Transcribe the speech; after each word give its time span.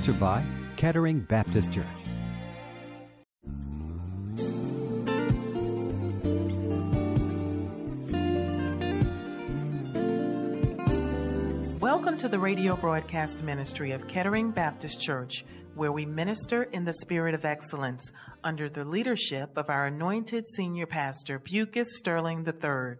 Sponsored 0.00 0.20
by 0.20 0.44
Kettering 0.76 1.20
Baptist 1.20 1.72
Church. 1.72 1.86
Welcome 11.80 12.16
to 12.18 12.28
the 12.28 12.38
radio 12.38 12.76
broadcast 12.76 13.42
ministry 13.42 13.90
of 13.90 14.06
Kettering 14.06 14.52
Baptist 14.52 15.00
Church, 15.00 15.44
where 15.74 15.90
we 15.90 16.06
minister 16.06 16.62
in 16.62 16.84
the 16.84 16.94
spirit 17.02 17.34
of 17.34 17.44
excellence 17.44 18.12
under 18.44 18.68
the 18.68 18.84
leadership 18.84 19.50
of 19.56 19.68
our 19.68 19.86
anointed 19.86 20.46
senior 20.56 20.86
pastor, 20.86 21.40
Bucus 21.40 21.98
Sterling 21.98 22.46
III. 22.46 22.98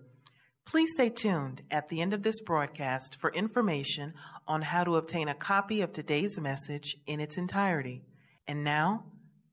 Please 0.68 0.90
stay 0.92 1.08
tuned 1.08 1.62
at 1.70 1.88
the 1.88 2.02
end 2.02 2.12
of 2.12 2.22
this 2.22 2.42
broadcast 2.42 3.16
for 3.22 3.32
information 3.32 4.12
on 4.46 4.60
how 4.60 4.84
to 4.84 4.96
obtain 4.96 5.26
a 5.30 5.34
copy 5.34 5.80
of 5.80 5.94
today's 5.94 6.38
message 6.38 6.94
in 7.06 7.20
its 7.20 7.38
entirety. 7.38 8.02
And 8.46 8.64
now, 8.64 9.04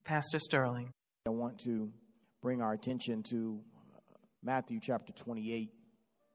Pastor 0.03 0.39
Sterling. 0.39 0.91
I 1.25 1.29
want 1.29 1.57
to 1.59 1.89
bring 2.41 2.61
our 2.61 2.73
attention 2.73 3.23
to 3.29 3.61
uh, 3.95 3.99
Matthew 4.43 4.81
chapter 4.81 5.13
28. 5.13 5.69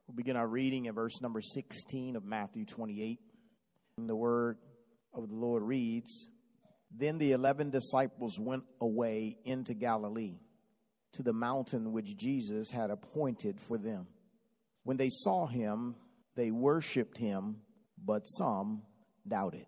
We'll 0.07 0.15
begin 0.15 0.35
our 0.35 0.47
reading 0.47 0.87
at 0.87 0.95
verse 0.95 1.21
number 1.21 1.41
16 1.41 2.15
of 2.15 2.25
Matthew 2.25 2.65
28. 2.65 3.19
And 3.99 4.09
the 4.09 4.15
word 4.15 4.57
of 5.13 5.29
the 5.29 5.35
Lord 5.35 5.61
reads 5.61 6.31
Then 6.89 7.19
the 7.19 7.33
eleven 7.33 7.69
disciples 7.69 8.39
went 8.39 8.63
away 8.81 9.37
into 9.45 9.75
Galilee, 9.75 10.39
to 11.13 11.21
the 11.21 11.33
mountain 11.33 11.91
which 11.91 12.17
Jesus 12.17 12.71
had 12.71 12.89
appointed 12.89 13.61
for 13.61 13.77
them. 13.77 14.07
When 14.83 14.97
they 14.97 15.09
saw 15.09 15.47
him, 15.47 15.95
they 16.35 16.51
worshiped 16.51 17.17
him, 17.17 17.57
but 18.03 18.23
some 18.23 18.83
doubted. 19.27 19.65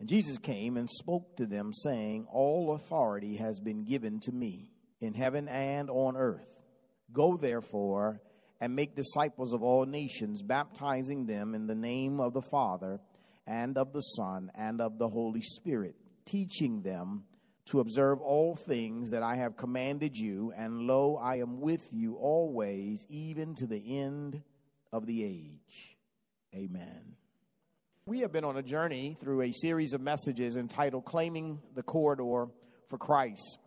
And 0.00 0.08
Jesus 0.08 0.38
came 0.38 0.76
and 0.76 0.90
spoke 0.90 1.36
to 1.36 1.46
them, 1.46 1.72
saying, 1.72 2.26
All 2.32 2.74
authority 2.74 3.36
has 3.36 3.60
been 3.60 3.84
given 3.84 4.18
to 4.20 4.32
me 4.32 4.72
in 5.00 5.14
heaven 5.14 5.48
and 5.48 5.88
on 5.90 6.16
earth. 6.16 6.64
Go 7.12 7.36
therefore 7.36 8.20
and 8.60 8.74
make 8.74 8.96
disciples 8.96 9.52
of 9.52 9.62
all 9.62 9.86
nations, 9.86 10.42
baptizing 10.42 11.26
them 11.26 11.54
in 11.54 11.66
the 11.66 11.74
name 11.74 12.20
of 12.20 12.32
the 12.32 12.42
Father 12.50 13.00
and 13.46 13.76
of 13.76 13.92
the 13.92 14.00
Son 14.00 14.50
and 14.54 14.80
of 14.80 14.98
the 14.98 15.08
Holy 15.08 15.42
Spirit, 15.42 15.94
teaching 16.24 16.82
them 16.82 17.24
to 17.66 17.80
observe 17.80 18.20
all 18.20 18.54
things 18.54 19.10
that 19.10 19.22
I 19.22 19.36
have 19.36 19.56
commanded 19.56 20.16
you, 20.16 20.52
and 20.56 20.86
lo, 20.86 21.16
I 21.16 21.36
am 21.36 21.60
with 21.60 21.88
you 21.92 22.16
always, 22.16 23.06
even 23.08 23.54
to 23.56 23.66
the 23.66 23.98
end 23.98 24.42
of 24.92 25.06
the 25.06 25.24
age. 25.24 25.96
Amen. 26.54 27.16
We 28.04 28.20
have 28.20 28.32
been 28.32 28.44
on 28.44 28.56
a 28.56 28.62
journey 28.62 29.16
through 29.20 29.42
a 29.42 29.52
series 29.52 29.92
of 29.92 30.00
messages 30.00 30.56
entitled 30.56 31.04
Claiming 31.04 31.60
the 31.74 31.84
Corridor 31.84 32.48
for 32.88 32.98
Christ. 32.98 33.58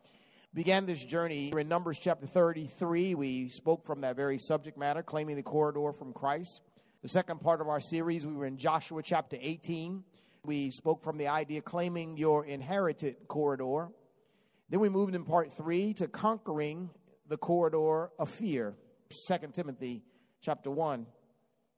Began 0.53 0.85
this 0.85 1.03
journey 1.03 1.52
in 1.57 1.67
Numbers 1.67 1.99
chapter 1.99 2.27
33. 2.27 3.15
We 3.15 3.49
spoke 3.49 3.85
from 3.85 4.02
that 4.02 4.15
very 4.15 4.37
subject 4.37 4.77
matter, 4.77 5.03
claiming 5.03 5.36
the 5.36 5.43
corridor 5.43 5.91
from 5.91 6.14
Christ. 6.14 6.61
The 7.02 7.09
second 7.09 7.41
part 7.41 7.59
of 7.59 7.67
our 7.67 7.81
series, 7.81 8.25
we 8.25 8.33
were 8.33 8.45
in 8.45 8.58
Joshua 8.58 9.03
chapter 9.03 9.37
18. 9.39 10.03
We 10.45 10.70
spoke 10.70 11.04
from 11.04 11.17
the 11.17 11.28
idea 11.28 11.61
claiming 11.61 12.17
your 12.17 12.45
inherited 12.45 13.28
corridor. 13.28 13.89
Then 14.70 14.80
we 14.80 14.89
moved 14.89 15.16
in 15.16 15.23
part 15.23 15.52
three 15.52 15.94
to 15.95 16.08
conquering 16.08 16.92
the 17.28 17.38
corridor 17.38 18.11
of 18.20 18.30
fear. 18.30 18.76
Second 19.10 19.56
Timothy 19.56 20.04
chapter 20.42 20.70
1. 20.70 21.08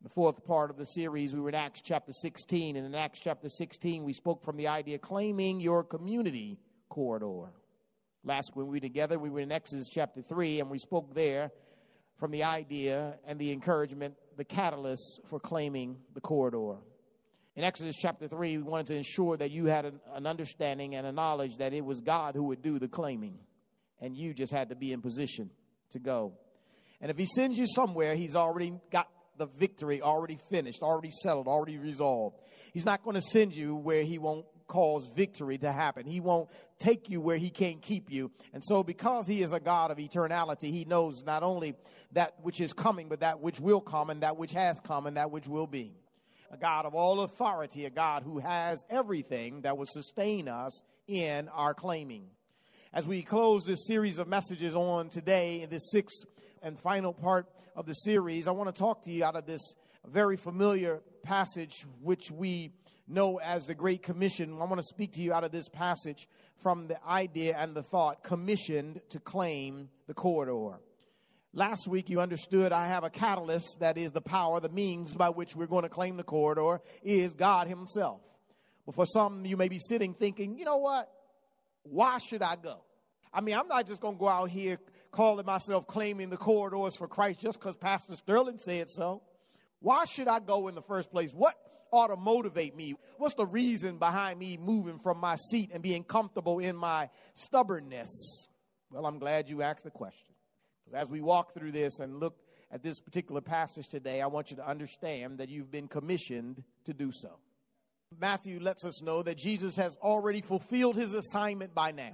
The 0.01 0.09
fourth 0.09 0.45
part 0.45 0.69
of 0.69 0.77
the 0.77 0.85
series, 0.85 1.33
we 1.33 1.39
were 1.39 1.49
in 1.49 1.55
Acts 1.55 1.81
chapter 1.81 2.11
16. 2.11 2.75
And 2.75 2.85
in 2.85 2.93
Acts 2.93 3.21
chapter 3.21 3.47
16, 3.47 4.03
we 4.03 4.11
spoke 4.11 4.43
from 4.43 4.57
the 4.57 4.67
idea 4.67 4.97
claiming 4.97 5.61
your 5.61 5.83
community 5.83 6.59
corridor. 6.89 7.53
Last 8.25 8.51
when 8.53 8.67
we 8.67 8.77
were 8.77 8.81
together, 8.81 9.17
we 9.17 9.29
were 9.29 9.39
in 9.39 9.51
Exodus 9.51 9.87
chapter 9.89 10.21
3, 10.21 10.59
and 10.59 10.69
we 10.69 10.77
spoke 10.77 11.15
there 11.15 11.51
from 12.17 12.31
the 12.31 12.43
idea 12.43 13.17
and 13.25 13.39
the 13.39 13.53
encouragement, 13.53 14.15
the 14.35 14.43
catalyst 14.43 15.21
for 15.29 15.39
claiming 15.39 15.99
the 16.13 16.21
corridor. 16.21 16.79
In 17.57 17.63
Exodus 17.63 17.95
chapter 17.99 18.27
3, 18.27 18.57
we 18.57 18.63
wanted 18.63 18.85
to 18.85 18.95
ensure 18.97 19.35
that 19.35 19.49
you 19.49 19.65
had 19.65 19.85
an, 19.85 19.99
an, 20.13 20.27
understanding 20.27 20.93
and 20.93 21.07
a 21.07 21.11
knowledge 21.11 21.57
that 21.57 21.73
it 21.73 21.83
was 21.83 22.01
God 22.01 22.35
who 22.35 22.43
would 22.43 22.61
do 22.61 22.77
the 22.77 22.87
claiming, 22.87 23.39
and 23.99 24.15
you 24.15 24.35
just 24.35 24.53
had 24.53 24.69
to 24.69 24.75
be 24.75 24.93
in 24.93 25.01
position 25.01 25.49
to 25.89 25.97
go. 25.97 26.33
And 27.01 27.09
if 27.09 27.17
He 27.17 27.25
sends 27.25 27.57
you 27.57 27.65
somewhere, 27.65 28.13
He's 28.13 28.35
already 28.35 28.79
got 28.91 29.09
the 29.37 29.47
victory 29.47 30.03
already 30.03 30.37
finished, 30.51 30.83
already 30.83 31.09
settled, 31.09 31.47
already 31.47 31.79
resolved. 31.79 32.37
He's 32.73 32.85
not 32.85 33.03
going 33.03 33.15
to 33.15 33.21
send 33.23 33.55
you 33.55 33.75
where 33.75 34.03
He 34.03 34.19
won't 34.19 34.45
cause 34.67 35.09
victory 35.15 35.57
to 35.57 35.71
happen. 35.71 36.05
He 36.05 36.19
won't 36.19 36.49
take 36.77 37.09
you 37.09 37.21
where 37.21 37.37
he 37.37 37.49
can't 37.49 37.81
keep 37.81 38.11
you. 38.11 38.31
And 38.53 38.61
so, 38.61 38.83
because 38.83 39.25
he 39.25 39.41
is 39.41 39.53
a 39.53 39.61
God 39.61 39.91
of 39.91 39.97
eternality, 39.97 40.73
he 40.73 40.83
knows 40.83 41.23
not 41.25 41.41
only 41.41 41.73
that 42.11 42.33
which 42.41 42.59
is 42.59 42.73
coming, 42.73 43.07
but 43.07 43.21
that 43.21 43.39
which 43.39 43.61
will 43.61 43.79
come, 43.79 44.09
and 44.09 44.23
that 44.23 44.35
which 44.35 44.51
has 44.51 44.79
come, 44.81 45.07
and 45.07 45.15
that 45.15 45.31
which 45.31 45.47
will 45.47 45.67
be. 45.67 45.95
A 46.49 46.57
God 46.57 46.85
of 46.85 46.95
all 46.95 47.21
authority, 47.21 47.85
a 47.85 47.89
God 47.89 48.23
who 48.23 48.39
has 48.39 48.85
everything 48.89 49.61
that 49.61 49.77
will 49.77 49.85
sustain 49.85 50.47
us 50.47 50.81
in 51.07 51.49
our 51.49 51.73
claiming. 51.73 52.29
As 52.93 53.05
we 53.05 53.21
close 53.21 53.65
this 53.65 53.85
series 53.85 54.17
of 54.17 54.29
messages 54.29 54.73
on 54.73 55.09
today, 55.09 55.61
in 55.61 55.69
this 55.69 55.91
sixth 55.91 56.25
and 56.63 56.79
final 56.79 57.13
part 57.13 57.47
of 57.75 57.85
the 57.85 57.93
series, 57.93 58.47
I 58.47 58.51
want 58.51 58.73
to 58.73 58.79
talk 58.79 59.03
to 59.03 59.11
you 59.11 59.25
out 59.25 59.35
of 59.35 59.45
this 59.45 59.75
very 60.05 60.37
familiar 60.37 61.01
passage, 61.21 61.85
which 62.01 62.31
we 62.31 62.71
know 63.09 63.39
as 63.39 63.65
the 63.65 63.75
Great 63.75 64.01
Commission. 64.01 64.53
I 64.53 64.65
want 64.65 64.77
to 64.77 64.83
speak 64.83 65.13
to 65.13 65.21
you 65.21 65.33
out 65.33 65.43
of 65.43 65.51
this 65.51 65.67
passage 65.67 66.29
from 66.63 66.87
the 66.87 66.97
idea 67.05 67.57
and 67.57 67.75
the 67.75 67.83
thought 67.83 68.23
commissioned 68.23 69.01
to 69.09 69.19
claim 69.19 69.89
the 70.07 70.13
corridor. 70.13 70.79
Last 71.53 71.87
week, 71.87 72.09
you 72.09 72.19
understood 72.19 72.71
I 72.71 72.87
have 72.87 73.03
a 73.03 73.09
catalyst 73.09 73.79
that 73.79 73.97
is 73.97 74.11
the 74.11 74.21
power, 74.21 74.59
the 74.59 74.69
means 74.69 75.13
by 75.13 75.29
which 75.29 75.55
we're 75.55 75.67
going 75.67 75.83
to 75.83 75.89
claim 75.89 76.17
the 76.17 76.23
corridor 76.23 76.81
is 77.01 77.33
God 77.33 77.67
Himself. 77.67 78.21
But 78.85 78.95
for 78.95 79.05
some, 79.05 79.45
you 79.45 79.57
may 79.57 79.67
be 79.67 79.79
sitting 79.79 80.13
thinking, 80.13 80.57
you 80.57 80.65
know 80.65 80.77
what? 80.77 81.09
Why 81.83 82.19
should 82.19 82.41
I 82.41 82.55
go? 82.55 82.83
I 83.33 83.41
mean, 83.41 83.55
I'm 83.55 83.67
not 83.67 83.87
just 83.87 84.01
going 84.01 84.15
to 84.15 84.19
go 84.19 84.27
out 84.27 84.49
here 84.49 84.77
calling 85.11 85.45
myself 85.45 85.87
claiming 85.87 86.29
the 86.29 86.37
corridors 86.37 86.95
for 86.95 87.07
Christ 87.07 87.39
just 87.39 87.59
because 87.59 87.75
Pastor 87.75 88.15
Sterling 88.15 88.57
said 88.57 88.89
so. 88.89 89.23
Why 89.79 90.05
should 90.05 90.27
I 90.27 90.39
go 90.39 90.67
in 90.67 90.75
the 90.75 90.81
first 90.81 91.11
place? 91.11 91.31
What 91.31 91.55
ought 91.91 92.07
to 92.07 92.15
motivate 92.15 92.75
me? 92.75 92.95
What's 93.17 93.35
the 93.35 93.45
reason 93.45 93.97
behind 93.97 94.39
me 94.39 94.57
moving 94.57 94.99
from 94.99 95.19
my 95.19 95.35
seat 95.35 95.71
and 95.73 95.81
being 95.81 96.03
comfortable 96.03 96.59
in 96.59 96.75
my 96.75 97.09
stubbornness? 97.33 98.47
Well, 98.91 99.05
I'm 99.05 99.19
glad 99.19 99.49
you 99.49 99.61
asked 99.61 99.83
the 99.83 99.91
question. 99.91 100.33
Because 100.87 101.03
as 101.03 101.09
we 101.09 101.21
walk 101.21 101.53
through 101.53 101.71
this 101.71 101.99
and 101.99 102.19
look 102.19 102.37
at 102.71 102.83
this 102.83 102.99
particular 102.99 103.41
passage 103.41 103.87
today, 103.87 104.21
I 104.21 104.27
want 104.27 104.51
you 104.51 104.57
to 104.57 104.67
understand 104.67 105.39
that 105.39 105.49
you've 105.49 105.71
been 105.71 105.87
commissioned 105.87 106.63
to 106.85 106.93
do 106.93 107.11
so. 107.11 107.39
Matthew 108.17 108.59
lets 108.59 108.85
us 108.85 109.01
know 109.01 109.21
that 109.23 109.37
Jesus 109.37 109.75
has 109.75 109.97
already 109.97 110.41
fulfilled 110.41 110.95
his 110.95 111.13
assignment 111.13 111.75
by 111.75 111.91
now. 111.91 112.13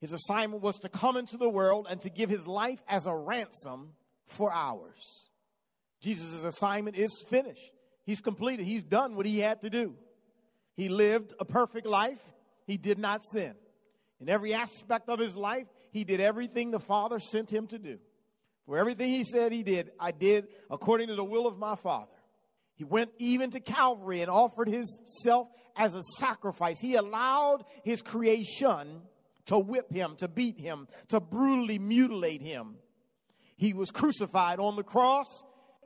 His 0.00 0.12
assignment 0.12 0.62
was 0.62 0.78
to 0.80 0.88
come 0.88 1.16
into 1.16 1.36
the 1.36 1.48
world 1.48 1.86
and 1.90 2.00
to 2.02 2.10
give 2.10 2.30
his 2.30 2.46
life 2.46 2.82
as 2.88 3.06
a 3.06 3.14
ransom 3.14 3.94
for 4.26 4.52
ours. 4.52 5.30
Jesus' 6.00 6.44
assignment 6.44 6.96
is 6.96 7.24
finished. 7.28 7.72
He's 8.04 8.20
completed. 8.20 8.66
He's 8.66 8.82
done 8.82 9.16
what 9.16 9.26
he 9.26 9.40
had 9.40 9.60
to 9.62 9.70
do. 9.70 9.94
He 10.76 10.88
lived 10.88 11.34
a 11.38 11.44
perfect 11.44 11.86
life. 11.86 12.20
He 12.66 12.76
did 12.76 12.98
not 12.98 13.24
sin. 13.24 13.54
In 14.20 14.28
every 14.28 14.54
aspect 14.54 15.08
of 15.08 15.18
his 15.18 15.36
life, 15.36 15.66
he 15.92 16.04
did 16.04 16.20
everything 16.20 16.70
the 16.70 16.80
Father 16.80 17.20
sent 17.20 17.52
him 17.52 17.66
to 17.68 17.78
do. 17.78 17.98
For 18.66 18.78
everything 18.78 19.10
he 19.10 19.24
said 19.24 19.52
he 19.52 19.62
did, 19.62 19.90
I 20.00 20.10
did 20.10 20.48
according 20.70 21.08
to 21.08 21.14
the 21.14 21.24
will 21.24 21.46
of 21.46 21.58
my 21.58 21.76
Father. 21.76 22.10
He 22.74 22.84
went 22.84 23.10
even 23.18 23.50
to 23.50 23.60
Calvary 23.60 24.22
and 24.22 24.30
offered 24.30 24.68
himself 24.68 25.48
as 25.76 25.94
a 25.94 26.02
sacrifice. 26.18 26.80
He 26.80 26.94
allowed 26.94 27.64
his 27.84 28.02
creation 28.02 29.02
to 29.46 29.58
whip 29.58 29.92
him, 29.92 30.16
to 30.16 30.28
beat 30.28 30.58
him, 30.58 30.88
to 31.08 31.20
brutally 31.20 31.78
mutilate 31.78 32.42
him. 32.42 32.76
He 33.56 33.74
was 33.74 33.90
crucified 33.90 34.58
on 34.58 34.76
the 34.76 34.82
cross. 34.82 35.26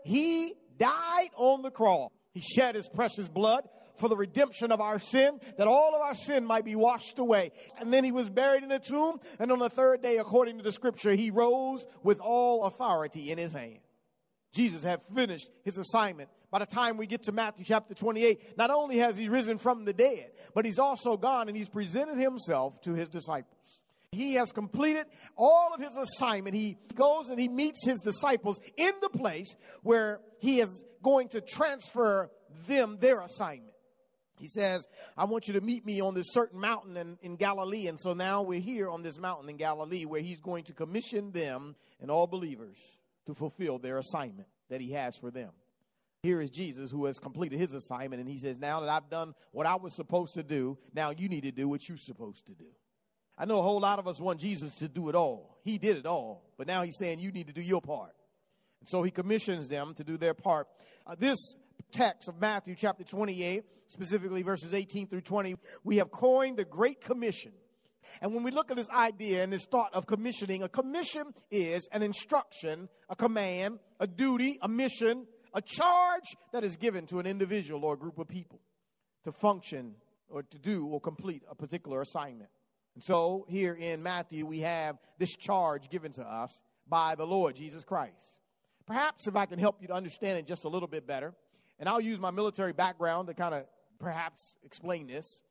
He 0.05 0.55
died 0.79 1.31
on 1.37 1.63
the 1.63 1.71
cross. 1.71 2.11
He 2.33 2.41
shed 2.41 2.75
his 2.75 2.89
precious 2.89 3.29
blood 3.29 3.69
for 3.97 4.09
the 4.09 4.17
redemption 4.17 4.73
of 4.73 4.81
our 4.81 4.99
sin, 4.99 5.41
that 5.59 5.67
all 5.67 5.95
of 5.95 6.01
our 6.01 6.15
sin 6.15 6.45
might 6.45 6.65
be 6.65 6.77
washed 6.77 7.19
away. 7.19 7.53
And 7.79 7.93
then 7.93 8.05
he 8.05 8.13
was 8.13 8.31
buried 8.31 8.63
in 8.63 8.71
a 8.71 8.79
tomb, 8.79 9.21
and 9.39 9.51
on 9.53 9.59
the 9.59 9.71
third 9.71 10.03
day, 10.03 10.19
according 10.19 10.59
to 10.59 10.65
the 10.65 10.73
scripture, 10.73 11.15
he 11.15 11.31
rose 11.31 11.87
with 12.03 12.21
all 12.21 12.65
authority 12.65 13.31
in 13.31 13.39
his 13.39 13.53
hand. 13.53 13.79
Jesus 14.53 14.83
had 14.83 15.03
finished 15.15 15.51
his 15.65 15.77
assignment. 15.77 16.31
By 16.51 16.61
the 16.61 16.67
time 16.67 16.97
we 16.97 17.07
get 17.07 17.25
to 17.25 17.33
Matthew 17.33 17.65
chapter 17.65 17.93
28, 17.93 18.57
not 18.57 18.71
only 18.71 18.99
has 18.99 19.17
he 19.17 19.29
risen 19.29 19.59
from 19.59 19.85
the 19.85 19.93
dead, 19.93 20.31
but 20.55 20.65
he's 20.65 20.79
also 20.79 21.17
gone 21.17 21.49
and 21.49 21.57
he's 21.57 21.69
presented 21.69 22.17
himself 22.17 22.81
to 22.83 22.95
his 22.95 23.09
disciples. 23.09 23.83
He 24.13 24.35
has 24.35 24.53
completed 24.53 25.05
all 25.37 25.75
of 25.75 25.81
his 25.81 25.97
assignment. 25.97 26.57
He 26.57 26.79
goes 26.95 27.29
and 27.29 27.39
he 27.39 27.49
meets 27.49 27.85
his 27.85 28.01
disciples 28.01 28.59
in 28.77 28.93
the 29.03 29.11
place 29.11 29.55
where 29.83 30.21
he 30.39 30.61
is 30.61 30.85
going 31.03 31.29
to 31.31 31.43
transfer 31.43 32.31
them 32.67 32.97
their 33.01 33.21
assignment. 33.21 33.66
He 34.39 34.49
says, 34.49 34.87
I 35.17 35.25
want 35.25 35.49
you 35.49 35.55
to 35.55 35.61
meet 35.61 35.87
me 35.87 36.01
on 36.01 36.15
this 36.15 36.33
certain 36.33 36.61
mountain 36.61 36.97
in, 36.97 37.19
in 37.23 37.37
Galilee. 37.37 37.87
And 37.87 37.99
so 37.99 38.13
now 38.13 38.43
we're 38.43 38.61
here 38.61 38.89
on 38.89 39.03
this 39.03 39.19
mountain 39.19 39.49
in 39.49 39.57
Galilee 39.57 40.05
where 40.05 40.21
he's 40.21 40.41
going 40.41 40.65
to 40.65 40.73
commission 40.73 41.33
them 41.33 41.75
and 42.01 42.11
all 42.11 42.27
believers 42.27 42.79
to 43.27 43.35
fulfill 43.35 43.79
their 43.79 43.99
assignment 43.99 44.49
that 44.69 44.81
he 44.81 44.93
has 44.93 45.17
for 45.17 45.31
them. 45.31 45.51
Here 46.23 46.41
is 46.41 46.51
Jesus 46.51 46.91
who 46.91 47.05
has 47.07 47.19
completed 47.19 47.59
his 47.59 47.73
assignment, 47.73 48.21
and 48.21 48.29
he 48.29 48.39
says, 48.39 48.59
Now 48.59 48.81
that 48.81 48.89
I've 48.89 49.09
done 49.09 49.35
what 49.53 49.67
I 49.67 49.77
was 49.77 49.95
supposed 49.95 50.35
to 50.35 50.43
do, 50.43 50.77
now 50.93 51.11
you 51.11 51.29
need 51.29 51.43
to 51.43 51.53
do 51.53 51.69
what 51.69 51.89
you're 51.89 51.99
supposed 51.99 52.47
to 52.47 52.55
do. 52.55 52.67
I 53.39 53.45
know 53.45 53.59
a 53.59 53.63
whole 53.63 53.81
lot 53.81 53.99
of 53.99 54.09
us 54.09 54.21
want 54.21 54.41
Jesus 54.41 54.75
to 54.77 54.89
do 54.89 55.09
it 55.09 55.15
all. 55.15 55.59
He 55.63 55.79
did 55.79 55.97
it 55.97 56.07
all, 56.07 56.43
but 56.57 56.67
now 56.67 56.83
he's 56.83 56.97
saying 56.99 57.21
you 57.21 57.31
need 57.31 57.49
to 57.49 57.53
do 57.53 57.61
your 57.61 57.83
part. 57.83 58.13
And 58.81 58.89
so 58.89 59.03
he 59.03 59.11
commissions 59.11 59.69
them 59.69 59.95
to 59.95 60.05
do 60.05 60.17
their 60.17 60.35
part. 60.35 60.69
Uh, 61.07 61.17
this 61.19 61.55
text 61.93 62.29
of 62.29 62.41
Matthew 62.41 62.75
chapter 62.77 63.05
28, 63.05 63.65
specifically 63.87 64.43
verses 64.43 64.75
18 64.75 65.09
through 65.09 65.23
20, 65.23 65.57
we 65.85 65.99
have 65.99 66.11
coined 66.11 66.57
the 66.57 66.65
Great 66.65 67.01
Commission. 67.01 67.53
And 68.21 68.35
when 68.35 68.43
we 68.43 68.51
look 68.51 68.71
at 68.71 68.77
this 68.77 68.91
idea 68.91 69.43
and 69.43 69.53
this 69.53 69.67
thought 69.67 69.93
of 69.93 70.07
commissioning, 70.07 70.63
a 70.63 70.69
commission 70.69 71.33
is 71.51 71.89
an 71.93 72.03
instruction, 72.03 72.89
a 73.09 73.17
command, 73.17 73.79
a 74.01 74.07
duty, 74.07 74.59
a 74.63 74.69
mission, 74.69 75.27
a 75.55 75.61
charge 75.61 76.37
that 76.53 76.65
is 76.65 76.77
given 76.77 77.07
to 77.07 77.19
an 77.19 77.27
individual 77.27 77.85
or 77.85 77.95
a 77.95 77.99
group 77.99 78.19
of 78.19 78.29
people 78.29 78.61
to 79.25 79.33
function 79.33 79.95
or 80.29 80.43
to 80.43 80.59
do 80.59 80.87
or 80.87 81.01
complete 81.01 81.43
a 81.51 81.55
particular 81.55 82.01
assignment. 82.01 82.51
And 82.95 83.03
so 83.03 83.45
here 83.49 83.75
in 83.75 84.03
Matthew, 84.03 84.47
we 84.47 84.61
have 84.61 84.97
this 85.19 85.37
charge 85.37 85.91
given 85.91 86.13
to 86.13 86.23
us 86.23 86.63
by 86.89 87.15
the 87.15 87.27
Lord 87.27 87.57
Jesus 87.57 87.85
Christ. 87.85 88.41
Perhaps 88.87 89.27
if 89.27 89.35
I 89.35 89.47
can 89.47 89.59
help 89.59 89.83
you 89.83 89.89
to 89.89 89.95
understand 89.95 90.39
it 90.39 90.47
just 90.47 90.65
a 90.65 90.69
little 90.69 90.89
bit 90.89 91.07
better, 91.07 91.35
and 91.79 91.89
I'll 91.89 92.01
use 92.01 92.19
my 92.19 92.31
military 92.31 92.73
background 92.73 93.29
to 93.29 93.35
kind 93.35 93.55
of 93.55 93.65
perhaps 93.99 94.57
explain 94.65 95.07
this. 95.07 95.43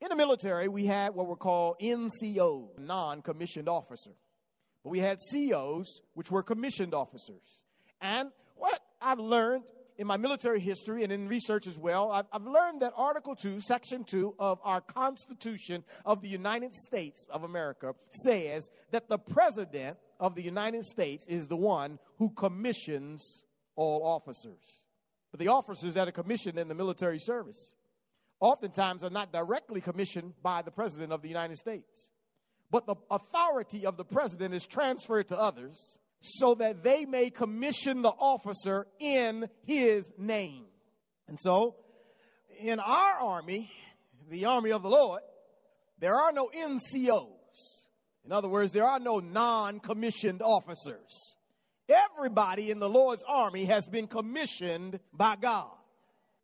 In 0.00 0.08
the 0.08 0.16
military, 0.16 0.68
we 0.68 0.86
had 0.86 1.14
what 1.14 1.26
were 1.26 1.36
called 1.36 1.76
NCO, 1.80 2.78
non 2.78 3.22
commissioned 3.22 3.68
officer. 3.68 4.12
But 4.82 4.90
we 4.90 4.98
had 4.98 5.18
COs, 5.30 6.00
which 6.14 6.30
were 6.30 6.42
commissioned 6.42 6.94
officers. 6.94 7.62
And 8.00 8.30
what 8.56 8.80
I've 9.00 9.18
learned 9.18 9.64
in 9.98 10.06
my 10.06 10.16
military 10.16 10.60
history 10.60 11.04
and 11.04 11.12
in 11.12 11.28
research 11.28 11.66
as 11.66 11.78
well, 11.78 12.10
I've, 12.10 12.24
I've, 12.32 12.46
learned 12.46 12.80
that 12.80 12.94
Article 12.96 13.36
2, 13.36 13.60
Section 13.60 14.04
2 14.04 14.36
of 14.38 14.58
our 14.64 14.80
Constitution 14.80 15.84
of 16.06 16.22
the 16.22 16.28
United 16.28 16.72
States 16.72 17.28
of 17.30 17.44
America 17.44 17.92
says 18.08 18.70
that 18.92 19.10
the 19.10 19.18
President 19.18 19.98
of 20.18 20.34
the 20.34 20.42
United 20.42 20.84
States 20.84 21.26
is 21.26 21.48
the 21.48 21.56
one 21.56 21.98
who 22.16 22.30
commissions 22.30 23.44
all 23.76 24.02
officers. 24.02 24.84
But 25.30 25.40
the 25.40 25.48
officers 25.48 25.94
that 25.94 26.08
are 26.08 26.12
commissioned 26.12 26.58
in 26.58 26.68
the 26.68 26.74
military 26.74 27.18
service 27.18 27.74
oftentimes 28.40 29.04
are 29.04 29.10
not 29.10 29.32
directly 29.32 29.80
commissioned 29.80 30.34
by 30.42 30.62
the 30.62 30.70
President 30.70 31.12
of 31.12 31.22
the 31.22 31.28
United 31.28 31.56
States. 31.56 32.10
But 32.70 32.86
the 32.86 32.96
authority 33.10 33.86
of 33.86 33.96
the 33.96 34.04
President 34.04 34.54
is 34.54 34.66
transferred 34.66 35.28
to 35.28 35.38
others 35.38 35.98
so 36.20 36.54
that 36.56 36.82
they 36.82 37.04
may 37.04 37.30
commission 37.30 38.02
the 38.02 38.10
officer 38.10 38.86
in 38.98 39.48
his 39.64 40.10
name. 40.18 40.64
And 41.28 41.38
so, 41.38 41.76
in 42.58 42.78
our 42.78 43.20
army, 43.20 43.70
the 44.28 44.44
army 44.44 44.72
of 44.72 44.82
the 44.82 44.90
Lord, 44.90 45.22
there 45.98 46.14
are 46.14 46.32
no 46.32 46.48
NCOs. 46.48 47.86
In 48.24 48.32
other 48.32 48.48
words, 48.48 48.72
there 48.72 48.84
are 48.84 49.00
no 49.00 49.18
non 49.18 49.80
commissioned 49.80 50.42
officers. 50.42 51.36
Everybody 51.90 52.70
in 52.70 52.78
the 52.78 52.88
Lord's 52.88 53.24
army 53.26 53.64
has 53.66 53.88
been 53.88 54.06
commissioned 54.06 55.00
by 55.12 55.36
God. 55.36 55.70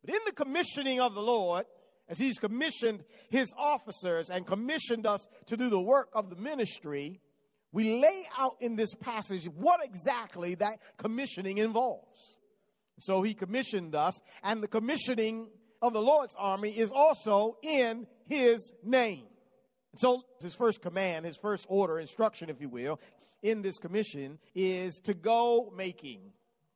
But 0.03 0.13
in 0.13 0.21
the 0.25 0.33
commissioning 0.33 0.99
of 0.99 1.15
the 1.15 1.21
Lord, 1.21 1.65
as 2.09 2.17
He's 2.17 2.37
commissioned 2.37 3.03
His 3.29 3.53
officers 3.57 4.29
and 4.29 4.45
commissioned 4.45 5.05
us 5.05 5.25
to 5.47 5.57
do 5.57 5.69
the 5.69 5.79
work 5.79 6.09
of 6.13 6.29
the 6.29 6.35
ministry, 6.35 7.21
we 7.71 8.01
lay 8.01 8.23
out 8.37 8.55
in 8.59 8.75
this 8.75 8.93
passage 8.95 9.45
what 9.55 9.83
exactly 9.83 10.55
that 10.55 10.79
commissioning 10.97 11.57
involves. 11.57 12.39
So 12.99 13.21
he 13.21 13.33
commissioned 13.33 13.93
us, 13.93 14.19
and 14.43 14.63
the 14.63 14.67
commissioning 14.67 15.49
of 15.81 15.93
the 15.93 16.01
Lord's 16.01 16.35
army 16.37 16.71
is 16.71 16.91
also 16.91 17.57
in 17.61 18.07
his 18.25 18.73
name. 18.83 19.25
So 19.95 20.23
his 20.41 20.55
first 20.55 20.81
command, 20.81 21.25
his 21.25 21.37
first 21.37 21.65
order, 21.69 21.99
instruction, 21.99 22.49
if 22.49 22.61
you 22.61 22.69
will, 22.69 22.99
in 23.49 23.61
this 23.61 23.77
commission 23.77 24.39
is 24.53 24.99
to 25.05 25.13
go 25.13 25.71
making, 25.75 26.33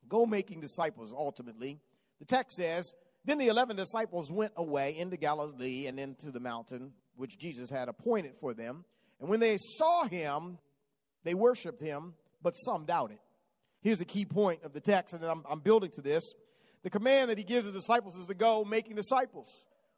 go 0.08 0.26
making 0.26 0.60
disciples 0.60 1.12
ultimately. 1.16 1.78
The 2.18 2.24
text 2.24 2.56
says, 2.56 2.92
Then 3.24 3.38
the 3.38 3.48
11 3.48 3.76
disciples 3.76 4.30
went 4.30 4.52
away 4.56 4.96
into 4.96 5.16
Galilee 5.16 5.86
and 5.86 5.98
into 5.98 6.30
the 6.30 6.40
mountain 6.40 6.92
which 7.16 7.38
Jesus 7.38 7.70
had 7.70 7.88
appointed 7.88 8.32
for 8.40 8.54
them. 8.54 8.84
And 9.20 9.28
when 9.28 9.40
they 9.40 9.58
saw 9.58 10.04
him, 10.04 10.58
they 11.24 11.34
worshiped 11.34 11.80
him, 11.80 12.14
but 12.42 12.52
some 12.52 12.84
doubted. 12.84 13.18
Here's 13.82 14.00
a 14.00 14.06
key 14.06 14.24
point 14.24 14.62
of 14.62 14.72
the 14.72 14.80
text, 14.80 15.12
and 15.12 15.22
I'm, 15.24 15.44
I'm 15.48 15.60
building 15.60 15.90
to 15.92 16.00
this. 16.00 16.22
The 16.82 16.90
command 16.90 17.30
that 17.30 17.38
he 17.38 17.44
gives 17.44 17.66
the 17.66 17.72
disciples 17.72 18.16
is 18.16 18.26
to 18.26 18.34
go 18.34 18.64
making 18.64 18.96
disciples. 18.96 19.48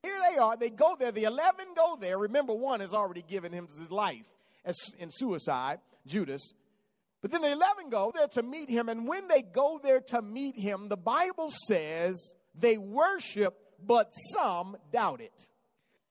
Here 0.03 0.17
they 0.29 0.37
are. 0.37 0.56
They 0.56 0.71
go 0.71 0.97
there. 0.99 1.12
The 1.12 1.25
11 1.25 1.67
go 1.76 1.97
there. 1.99 2.19
Remember, 2.19 2.53
one 2.53 2.81
has 2.81 2.93
already 2.93 3.23
given 3.23 3.53
him 3.53 3.69
his 3.79 3.91
life 3.91 4.26
as 4.65 4.76
in 4.99 5.11
suicide, 5.11 5.79
Judas. 6.06 6.53
But 7.25 7.31
then 7.31 7.41
the 7.41 7.53
11 7.53 7.88
go 7.88 8.12
there 8.15 8.29
to 8.32 8.43
meet 8.43 8.69
him. 8.69 8.91
And 8.91 9.09
when 9.09 9.29
they 9.29 9.41
go 9.41 9.81
there 9.82 10.00
to 10.09 10.21
meet 10.21 10.59
him, 10.59 10.91
the 10.91 10.99
Bible 10.99 11.50
says 11.67 12.35
they 12.55 12.76
worship, 12.76 13.56
but 13.82 14.11
some 14.35 14.76
doubted. 14.93 15.31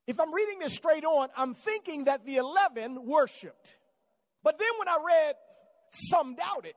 If 0.08 0.18
I'm 0.18 0.34
reading 0.34 0.58
this 0.58 0.74
straight 0.74 1.04
on, 1.04 1.28
I'm 1.36 1.54
thinking 1.54 2.06
that 2.06 2.26
the 2.26 2.38
11 2.38 3.06
worshiped. 3.06 3.78
But 4.42 4.58
then 4.58 4.66
when 4.76 4.88
I 4.88 4.96
read 5.06 5.34
some 6.10 6.34
doubted, 6.34 6.74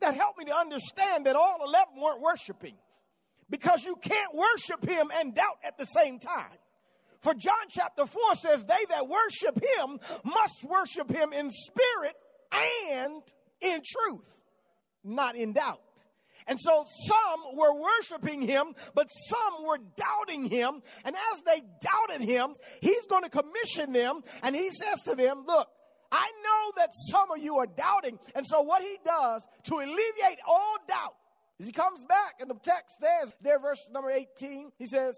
that 0.00 0.14
helped 0.14 0.38
me 0.38 0.46
to 0.46 0.56
understand 0.56 1.26
that 1.26 1.36
all 1.36 1.58
11 1.62 2.00
weren't 2.00 2.22
worshiping 2.22 2.76
because 3.50 3.84
you 3.84 3.96
can't 3.96 4.34
worship 4.34 4.82
him 4.82 5.10
and 5.14 5.34
doubt 5.34 5.58
at 5.62 5.76
the 5.76 5.84
same 5.84 6.18
time. 6.18 6.56
For 7.20 7.34
John 7.34 7.66
chapter 7.68 8.06
4 8.06 8.34
says, 8.34 8.64
They 8.64 8.86
that 8.88 9.08
worship 9.08 9.62
him 9.62 10.00
must 10.24 10.64
worship 10.66 11.10
him 11.10 11.34
in 11.34 11.50
spirit 11.50 12.16
and 12.90 13.22
in 13.62 13.80
truth, 13.86 14.42
not 15.04 15.36
in 15.36 15.52
doubt. 15.52 15.80
And 16.46 16.58
so 16.60 16.84
some 17.06 17.56
were 17.56 17.74
worshiping 17.74 18.42
him, 18.42 18.74
but 18.94 19.06
some 19.06 19.64
were 19.64 19.78
doubting 19.96 20.44
him. 20.46 20.82
And 21.04 21.14
as 21.14 21.42
they 21.42 21.60
doubted 21.80 22.26
him, 22.26 22.52
he's 22.80 23.06
going 23.06 23.22
to 23.22 23.30
commission 23.30 23.92
them. 23.92 24.22
And 24.42 24.56
he 24.56 24.70
says 24.70 25.02
to 25.04 25.14
them, 25.14 25.44
Look, 25.46 25.68
I 26.10 26.30
know 26.44 26.72
that 26.76 26.90
some 27.10 27.30
of 27.30 27.38
you 27.38 27.56
are 27.56 27.66
doubting. 27.66 28.18
And 28.34 28.44
so, 28.46 28.62
what 28.62 28.82
he 28.82 28.98
does 29.04 29.46
to 29.64 29.76
alleviate 29.76 30.38
all 30.46 30.76
doubt 30.88 31.14
is 31.58 31.66
he 31.66 31.72
comes 31.72 32.04
back, 32.04 32.34
and 32.40 32.50
the 32.50 32.54
text 32.54 32.96
says, 33.00 33.32
there, 33.40 33.60
verse 33.60 33.78
number 33.92 34.10
18, 34.10 34.72
he 34.78 34.86
says, 34.86 35.16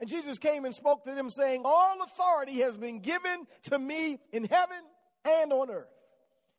And 0.00 0.08
Jesus 0.08 0.38
came 0.38 0.64
and 0.64 0.74
spoke 0.74 1.04
to 1.04 1.14
them, 1.14 1.30
saying, 1.30 1.62
All 1.64 1.98
authority 2.02 2.60
has 2.60 2.76
been 2.76 3.00
given 3.00 3.46
to 3.64 3.78
me 3.78 4.18
in 4.32 4.44
heaven 4.44 4.78
and 5.24 5.52
on 5.52 5.70
earth. 5.70 5.86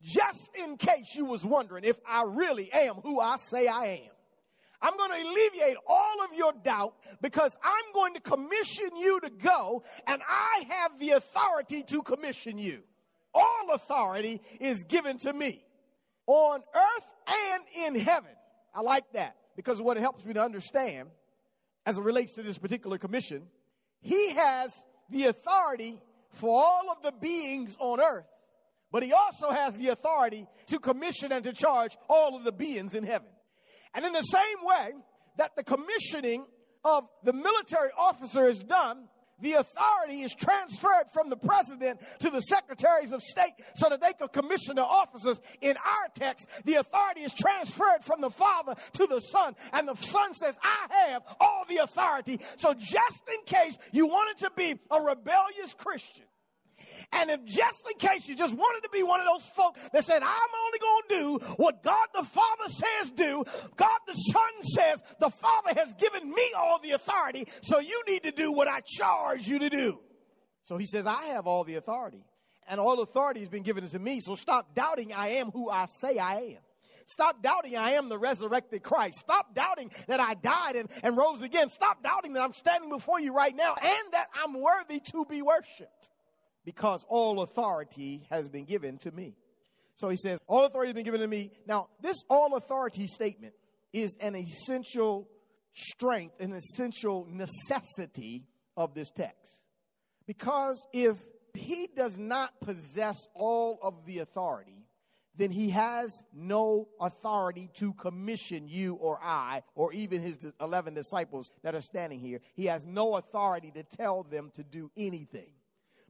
Just 0.04 0.50
in 0.56 0.76
case 0.76 1.14
you 1.14 1.24
was 1.24 1.44
wondering 1.44 1.84
if 1.84 1.98
I 2.06 2.24
really 2.28 2.70
am 2.72 2.96
who 2.96 3.18
I 3.18 3.36
say 3.36 3.66
I 3.66 3.84
am. 3.86 4.10
I'm 4.80 4.96
going 4.98 5.10
to 5.10 5.28
alleviate 5.28 5.78
all 5.86 6.24
of 6.24 6.36
your 6.36 6.52
doubt 6.62 6.94
because 7.22 7.56
I'm 7.64 7.92
going 7.94 8.12
to 8.14 8.20
commission 8.20 8.90
you 8.98 9.18
to 9.20 9.30
go, 9.30 9.82
and 10.06 10.20
I 10.28 10.66
have 10.68 10.98
the 10.98 11.12
authority 11.12 11.82
to 11.84 12.02
commission 12.02 12.58
you 12.58 12.82
all 13.34 13.72
authority 13.72 14.40
is 14.60 14.84
given 14.84 15.18
to 15.18 15.32
me 15.32 15.64
on 16.26 16.62
earth 16.74 17.14
and 17.52 17.64
in 17.86 18.00
heaven. 18.00 18.30
I 18.74 18.80
like 18.80 19.12
that 19.12 19.36
because 19.56 19.82
what 19.82 19.96
it 19.96 20.00
helps 20.00 20.24
me 20.24 20.34
to 20.34 20.42
understand 20.42 21.08
as 21.84 21.98
it 21.98 22.02
relates 22.02 22.34
to 22.34 22.42
this 22.42 22.58
particular 22.58 22.96
commission, 22.96 23.42
he 24.00 24.34
has 24.34 24.84
the 25.10 25.26
authority 25.26 26.00
for 26.30 26.50
all 26.50 26.90
of 26.90 27.02
the 27.02 27.12
beings 27.12 27.76
on 27.78 28.00
earth, 28.00 28.26
but 28.94 29.02
he 29.02 29.12
also 29.12 29.50
has 29.50 29.76
the 29.76 29.88
authority 29.88 30.46
to 30.66 30.78
commission 30.78 31.32
and 31.32 31.42
to 31.42 31.52
charge 31.52 31.96
all 32.08 32.36
of 32.36 32.44
the 32.44 32.52
beings 32.52 32.94
in 32.94 33.02
heaven. 33.02 33.26
And 33.92 34.04
in 34.04 34.12
the 34.12 34.22
same 34.22 34.58
way 34.62 34.92
that 35.36 35.56
the 35.56 35.64
commissioning 35.64 36.46
of 36.84 37.08
the 37.24 37.32
military 37.32 37.90
officer 37.98 38.44
is 38.44 38.62
done, 38.62 39.08
the 39.40 39.54
authority 39.54 40.20
is 40.20 40.32
transferred 40.32 41.06
from 41.12 41.28
the 41.28 41.36
president 41.36 41.98
to 42.20 42.30
the 42.30 42.38
secretaries 42.38 43.10
of 43.10 43.20
state 43.20 43.54
so 43.74 43.88
that 43.88 44.00
they 44.00 44.12
can 44.12 44.28
commission 44.28 44.76
the 44.76 44.84
officers. 44.84 45.40
In 45.60 45.76
our 45.76 46.08
text, 46.14 46.46
the 46.64 46.74
authority 46.74 47.22
is 47.22 47.32
transferred 47.32 48.04
from 48.04 48.20
the 48.20 48.30
father 48.30 48.76
to 48.92 49.06
the 49.08 49.18
son, 49.18 49.56
and 49.72 49.88
the 49.88 49.96
son 49.96 50.34
says, 50.34 50.56
I 50.62 51.08
have 51.08 51.24
all 51.40 51.64
the 51.68 51.78
authority. 51.78 52.38
So, 52.54 52.72
just 52.74 53.28
in 53.28 53.44
case 53.44 53.76
you 53.90 54.06
wanted 54.06 54.36
to 54.44 54.52
be 54.54 54.78
a 54.88 55.00
rebellious 55.00 55.74
Christian, 55.74 56.26
and 57.14 57.30
if 57.30 57.44
just 57.44 57.86
in 57.90 57.98
case 57.98 58.28
you 58.28 58.34
just 58.34 58.54
wanted 58.54 58.82
to 58.82 58.90
be 58.90 59.02
one 59.02 59.20
of 59.20 59.26
those 59.26 59.44
folk 59.46 59.76
that 59.92 60.04
said, 60.04 60.22
I'm 60.22 60.50
only 60.66 60.78
going 60.78 61.02
to 61.08 61.14
do 61.14 61.54
what 61.56 61.82
God 61.82 62.08
the 62.14 62.24
Father 62.24 62.68
says 62.68 63.10
do, 63.12 63.44
God 63.76 63.98
the 64.06 64.14
Son 64.14 64.62
says, 64.62 65.02
the 65.20 65.30
Father 65.30 65.74
has 65.76 65.94
given 65.94 66.28
me 66.28 66.52
all 66.56 66.78
the 66.80 66.92
authority, 66.92 67.46
so 67.62 67.78
you 67.78 68.02
need 68.08 68.24
to 68.24 68.32
do 68.32 68.52
what 68.52 68.68
I 68.68 68.80
charge 68.80 69.46
you 69.46 69.58
to 69.60 69.70
do. 69.70 69.98
So 70.62 70.76
he 70.76 70.86
says, 70.86 71.06
I 71.06 71.26
have 71.26 71.46
all 71.46 71.64
the 71.64 71.76
authority, 71.76 72.24
and 72.68 72.80
all 72.80 73.00
authority 73.00 73.40
has 73.40 73.48
been 73.48 73.62
given 73.62 73.86
to 73.86 73.98
me, 73.98 74.20
so 74.20 74.34
stop 74.34 74.74
doubting 74.74 75.12
I 75.12 75.28
am 75.28 75.50
who 75.50 75.70
I 75.70 75.86
say 75.86 76.18
I 76.18 76.34
am. 76.36 76.58
Stop 77.06 77.42
doubting 77.42 77.76
I 77.76 77.92
am 77.92 78.08
the 78.08 78.16
resurrected 78.16 78.82
Christ. 78.82 79.18
Stop 79.18 79.54
doubting 79.54 79.90
that 80.08 80.20
I 80.20 80.32
died 80.32 80.76
and, 80.76 80.88
and 81.02 81.16
rose 81.18 81.42
again. 81.42 81.68
Stop 81.68 82.02
doubting 82.02 82.32
that 82.32 82.42
I'm 82.42 82.54
standing 82.54 82.88
before 82.88 83.20
you 83.20 83.34
right 83.34 83.54
now 83.54 83.74
and 83.74 84.12
that 84.12 84.28
I'm 84.42 84.58
worthy 84.58 85.00
to 85.12 85.26
be 85.26 85.42
worshiped 85.42 86.08
because 86.64 87.04
all 87.08 87.42
authority 87.42 88.26
has 88.30 88.48
been 88.48 88.64
given 88.64 88.98
to 88.98 89.10
me. 89.10 89.36
So 89.94 90.08
he 90.08 90.16
says, 90.16 90.38
All 90.46 90.64
authority 90.64 90.88
has 90.90 90.94
been 90.94 91.04
given 91.04 91.20
to 91.20 91.28
me. 91.28 91.52
Now, 91.66 91.88
this 92.00 92.16
all 92.28 92.56
authority 92.56 93.06
statement 93.06 93.54
is 93.92 94.16
an 94.20 94.34
essential 94.34 95.28
strength, 95.72 96.40
an 96.40 96.52
essential 96.52 97.26
necessity 97.30 98.44
of 98.76 98.94
this 98.94 99.10
text. 99.10 99.60
Because 100.26 100.86
if 100.92 101.16
he 101.54 101.88
does 101.94 102.18
not 102.18 102.60
possess 102.60 103.16
all 103.34 103.78
of 103.82 104.04
the 104.06 104.18
authority, 104.18 104.84
then 105.36 105.50
he 105.50 105.70
has 105.70 106.10
no 106.32 106.88
authority 107.00 107.68
to 107.74 107.92
commission 107.94 108.68
you 108.68 108.94
or 108.94 109.18
I, 109.22 109.62
or 109.74 109.92
even 109.92 110.22
his 110.22 110.38
11 110.60 110.94
disciples 110.94 111.50
that 111.62 111.74
are 111.74 111.80
standing 111.80 112.20
here. 112.20 112.40
He 112.54 112.66
has 112.66 112.86
no 112.86 113.16
authority 113.16 113.72
to 113.72 113.82
tell 113.82 114.22
them 114.22 114.50
to 114.54 114.62
do 114.62 114.90
anything. 114.96 115.50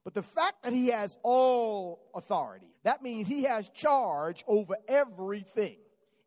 But 0.05 0.15
the 0.15 0.23
fact 0.23 0.63
that 0.63 0.73
he 0.73 0.89
has 0.89 1.19
all 1.23 2.11
authority, 2.15 2.67
that 2.83 3.03
means 3.03 3.27
he 3.27 3.45
has 3.45 3.71
charge 3.71 4.45
over 4.47 4.77
everything 4.87 5.77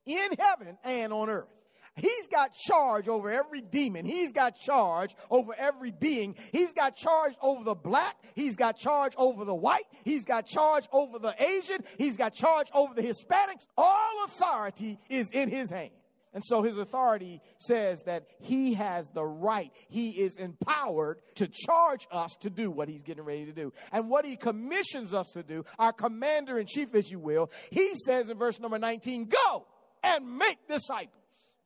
in 0.05 0.31
heaven 0.39 0.77
and 0.84 1.13
on 1.13 1.29
earth. 1.29 1.48
He's 1.96 2.27
got 2.27 2.55
charge 2.55 3.07
over 3.07 3.29
every 3.29 3.62
demon. 3.62 4.05
He's 4.05 4.31
got 4.31 4.55
charge 4.55 5.15
over 5.31 5.55
every 5.57 5.91
being. 5.91 6.36
He's 6.51 6.74
got 6.74 6.96
charge 6.96 7.34
over 7.41 7.63
the 7.63 7.75
black. 7.75 8.15
He's 8.36 8.55
got 8.55 8.77
charge 8.77 9.13
over 9.17 9.46
the 9.46 9.55
white. 9.55 9.86
He's 10.03 10.24
got 10.24 10.46
charge 10.46 10.88
over 10.91 11.17
the 11.17 11.36
Asian. 11.41 11.84
He's 11.98 12.15
got 12.15 12.34
charge 12.36 12.69
over 12.74 12.93
the 12.93 13.01
Hispanics. 13.01 13.65
All 13.75 14.25
authority 14.25 15.00
is 15.10 15.31
in 15.31 15.50
his 15.50 15.72
hand. 15.72 15.89
And 16.38 16.44
so 16.46 16.62
his 16.62 16.77
authority 16.77 17.41
says 17.58 18.03
that 18.03 18.27
he 18.39 18.75
has 18.75 19.10
the 19.10 19.25
right, 19.25 19.72
he 19.89 20.12
is 20.12 20.38
empowered 20.38 21.17
to 21.34 21.48
charge 21.48 22.08
us 22.12 22.36
to 22.41 22.51
do 22.51 22.70
what 22.70 22.88
he's 22.88 23.01
getting 23.01 23.24
ready 23.24 23.46
to 23.46 23.51
do. 23.51 23.74
And 23.91 24.08
what 24.08 24.24
he 24.24 24.36
commissions 24.36 25.15
us 25.15 25.32
to 25.32 25.41
do, 25.41 25.65
our 25.79 25.91
commander 25.91 26.60
in 26.60 26.67
chief, 26.67 26.94
as 26.94 27.10
you 27.10 27.17
will, 27.17 27.50
he 27.72 27.94
says 28.06 28.29
in 28.29 28.38
verse 28.38 28.60
number 28.60 28.77
19, 28.77 29.29
go 29.29 29.65
and 30.03 30.38
make 30.38 30.67
disciples. 30.67 31.24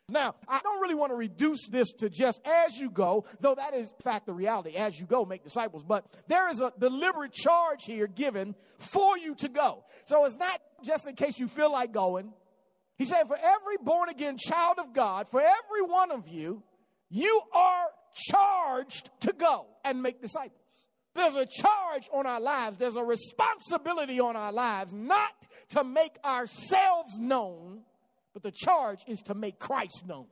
Now, 0.08 0.36
I 0.48 0.62
don't 0.64 0.82
really 0.82 0.96
want 0.96 1.12
to 1.12 1.18
reduce 1.18 1.68
this 1.68 1.92
to 2.00 2.10
just 2.10 2.40
as 2.46 2.78
you 2.78 2.90
go, 2.90 3.26
though 3.42 3.56
that 3.56 3.74
is, 3.74 3.92
in 3.92 4.02
fact, 4.02 4.26
the 4.26 4.34
reality. 4.34 4.78
As 4.78 4.98
you 4.98 5.06
go, 5.06 5.26
make 5.26 5.44
disciples. 5.44 5.84
But 5.84 6.06
there 6.30 6.50
is 6.50 6.62
a 6.62 6.72
deliberate 6.80 7.34
charge 7.34 7.84
here 7.84 8.08
given 8.08 8.56
for 8.78 9.18
you 9.18 9.36
to 9.36 9.50
go. 9.50 9.84
So 10.06 10.24
it's 10.24 10.38
not 10.38 10.62
just 10.82 11.10
in 11.10 11.16
case 11.16 11.40
you 11.40 11.50
feel 11.50 11.74
like 11.74 11.92
going. 11.92 12.32
He 13.02 13.06
said, 13.06 13.28
For 13.28 13.36
every 13.36 13.78
born 13.82 14.10
again 14.10 14.38
child 14.38 14.78
of 14.78 14.94
God, 14.94 15.28
for 15.28 15.42
every 15.42 15.82
one 15.82 16.12
of 16.12 16.28
you, 16.28 16.62
you 17.10 17.42
are 17.52 17.88
charged 18.30 19.10
to 19.22 19.34
go 19.34 19.66
and 19.84 20.04
make 20.04 20.22
disciples. 20.22 20.62
There's 21.16 21.34
a 21.34 21.48
charge 21.48 22.08
on 22.14 22.28
our 22.28 22.40
lives, 22.40 22.78
there's 22.78 22.98
a 22.98 23.04
responsibility 23.04 24.20
on 24.20 24.36
our 24.36 24.52
lives, 24.52 24.94
not 24.94 25.34
to 25.70 25.84
make 25.84 26.20
ourselves 26.24 27.18
known, 27.18 27.82
but 28.36 28.44
the 28.44 28.52
charge 28.52 29.00
is 29.08 29.20
to 29.22 29.34
make 29.34 29.58
Christ 29.58 30.04
known. 30.08 30.28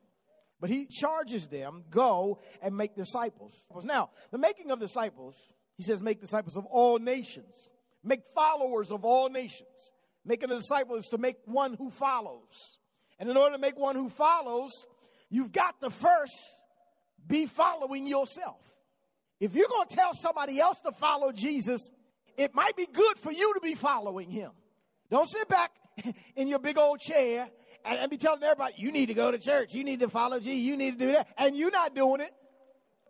But 0.61 0.69
he 0.69 0.85
charges 0.85 1.47
them, 1.47 1.85
go 1.89 2.37
and 2.61 2.77
make 2.77 2.95
disciples. 2.95 3.65
Now, 3.83 4.11
the 4.29 4.37
making 4.37 4.69
of 4.69 4.79
disciples, 4.79 5.55
he 5.75 5.81
says, 5.81 6.03
make 6.03 6.21
disciples 6.21 6.55
of 6.55 6.67
all 6.67 6.99
nations, 6.99 7.67
make 8.03 8.21
followers 8.35 8.91
of 8.91 9.05
all 9.05 9.27
nations. 9.27 9.91
Making 10.29 10.51
a 10.51 10.57
disciple 10.57 10.95
is 10.95 11.07
to 11.07 11.17
make 11.17 11.37
one 11.45 11.73
who 11.73 11.89
follows. 11.89 12.77
And 13.17 13.31
in 13.31 13.35
order 13.35 13.55
to 13.55 13.57
make 13.59 13.79
one 13.79 13.95
who 13.95 14.09
follows, 14.09 14.85
you've 15.27 15.51
got 15.51 15.81
to 15.81 15.89
first 15.89 16.39
be 17.25 17.47
following 17.47 18.05
yourself. 18.05 18.75
If 19.39 19.55
you're 19.55 19.67
going 19.67 19.87
to 19.87 19.95
tell 19.95 20.13
somebody 20.13 20.59
else 20.59 20.81
to 20.81 20.91
follow 20.91 21.31
Jesus, 21.31 21.89
it 22.37 22.53
might 22.53 22.77
be 22.77 22.85
good 22.85 23.17
for 23.17 23.31
you 23.31 23.55
to 23.55 23.59
be 23.59 23.73
following 23.73 24.29
him. 24.29 24.51
Don't 25.09 25.27
sit 25.27 25.47
back 25.47 25.71
in 26.35 26.47
your 26.47 26.59
big 26.59 26.77
old 26.77 26.99
chair 26.99 27.49
and, 27.83 27.97
and 27.97 28.11
be 28.11 28.17
telling 28.17 28.43
everybody, 28.43 28.75
you 28.77 28.91
need 28.91 29.07
to 29.07 29.15
go 29.15 29.31
to 29.31 29.39
church, 29.39 29.73
you 29.73 29.83
need 29.83 30.01
to 30.01 30.09
follow 30.09 30.39
Jesus, 30.39 30.59
you 30.59 30.77
need 30.77 30.99
to 30.99 31.05
do 31.07 31.11
that, 31.13 31.27
and 31.39 31.57
you're 31.57 31.71
not 31.71 31.95
doing 31.95 32.21
it. 32.21 32.31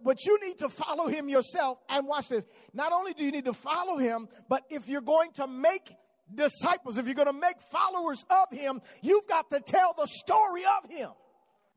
But 0.01 0.23
you 0.23 0.39
need 0.39 0.59
to 0.59 0.69
follow 0.69 1.07
him 1.07 1.27
yourself. 1.27 1.79
And 1.89 2.07
watch 2.07 2.29
this. 2.29 2.45
Not 2.73 2.93
only 2.93 3.11
do 3.11 3.25
you 3.25 3.31
need 3.31 3.43
to 3.43 3.53
follow 3.53 3.97
him, 3.97 4.29
but 4.47 4.63
if 4.69 4.88
you're 4.88 5.01
going 5.01 5.31
to 5.33 5.47
make 5.47 5.91
disciples, 6.33 6.98
if 6.98 7.05
you're 7.05 7.15
going 7.15 7.27
to 7.27 7.33
make 7.33 7.59
followers 7.71 8.24
of 8.29 8.57
him, 8.57 8.81
you've 9.01 9.27
got 9.27 9.50
to 9.51 9.59
tell 9.59 9.93
the 9.98 10.07
story 10.07 10.63
of 10.65 10.89
him. 10.89 11.09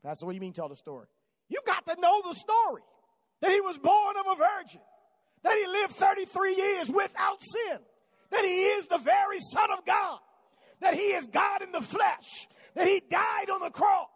That's 0.03 0.23
what 0.23 0.35
you 0.35 0.41
mean, 0.41 0.53
tell 0.53 0.69
the 0.69 0.75
story. 0.75 1.07
You've 1.49 1.65
got 1.65 1.85
to 1.85 1.99
know 1.99 2.21
the 2.21 2.35
story 2.35 2.81
that 3.41 3.51
he 3.51 3.61
was 3.61 3.77
born 3.77 4.15
of 4.17 4.25
a 4.27 4.35
virgin, 4.35 4.81
that 5.43 5.57
he 5.57 5.67
lived 5.67 5.93
33 5.93 6.55
years 6.55 6.89
without 6.89 7.41
sin, 7.41 7.79
that 8.31 8.43
he 8.43 8.61
is 8.63 8.87
the 8.87 8.97
very 8.97 9.39
Son 9.51 9.71
of 9.71 9.85
God, 9.85 10.19
that 10.81 10.93
he 10.93 11.11
is 11.13 11.27
God 11.27 11.61
in 11.61 11.71
the 11.71 11.81
flesh, 11.81 12.47
that 12.75 12.87
he 12.87 13.01
died 13.09 13.49
on 13.51 13.61
the 13.61 13.69
cross, 13.69 14.07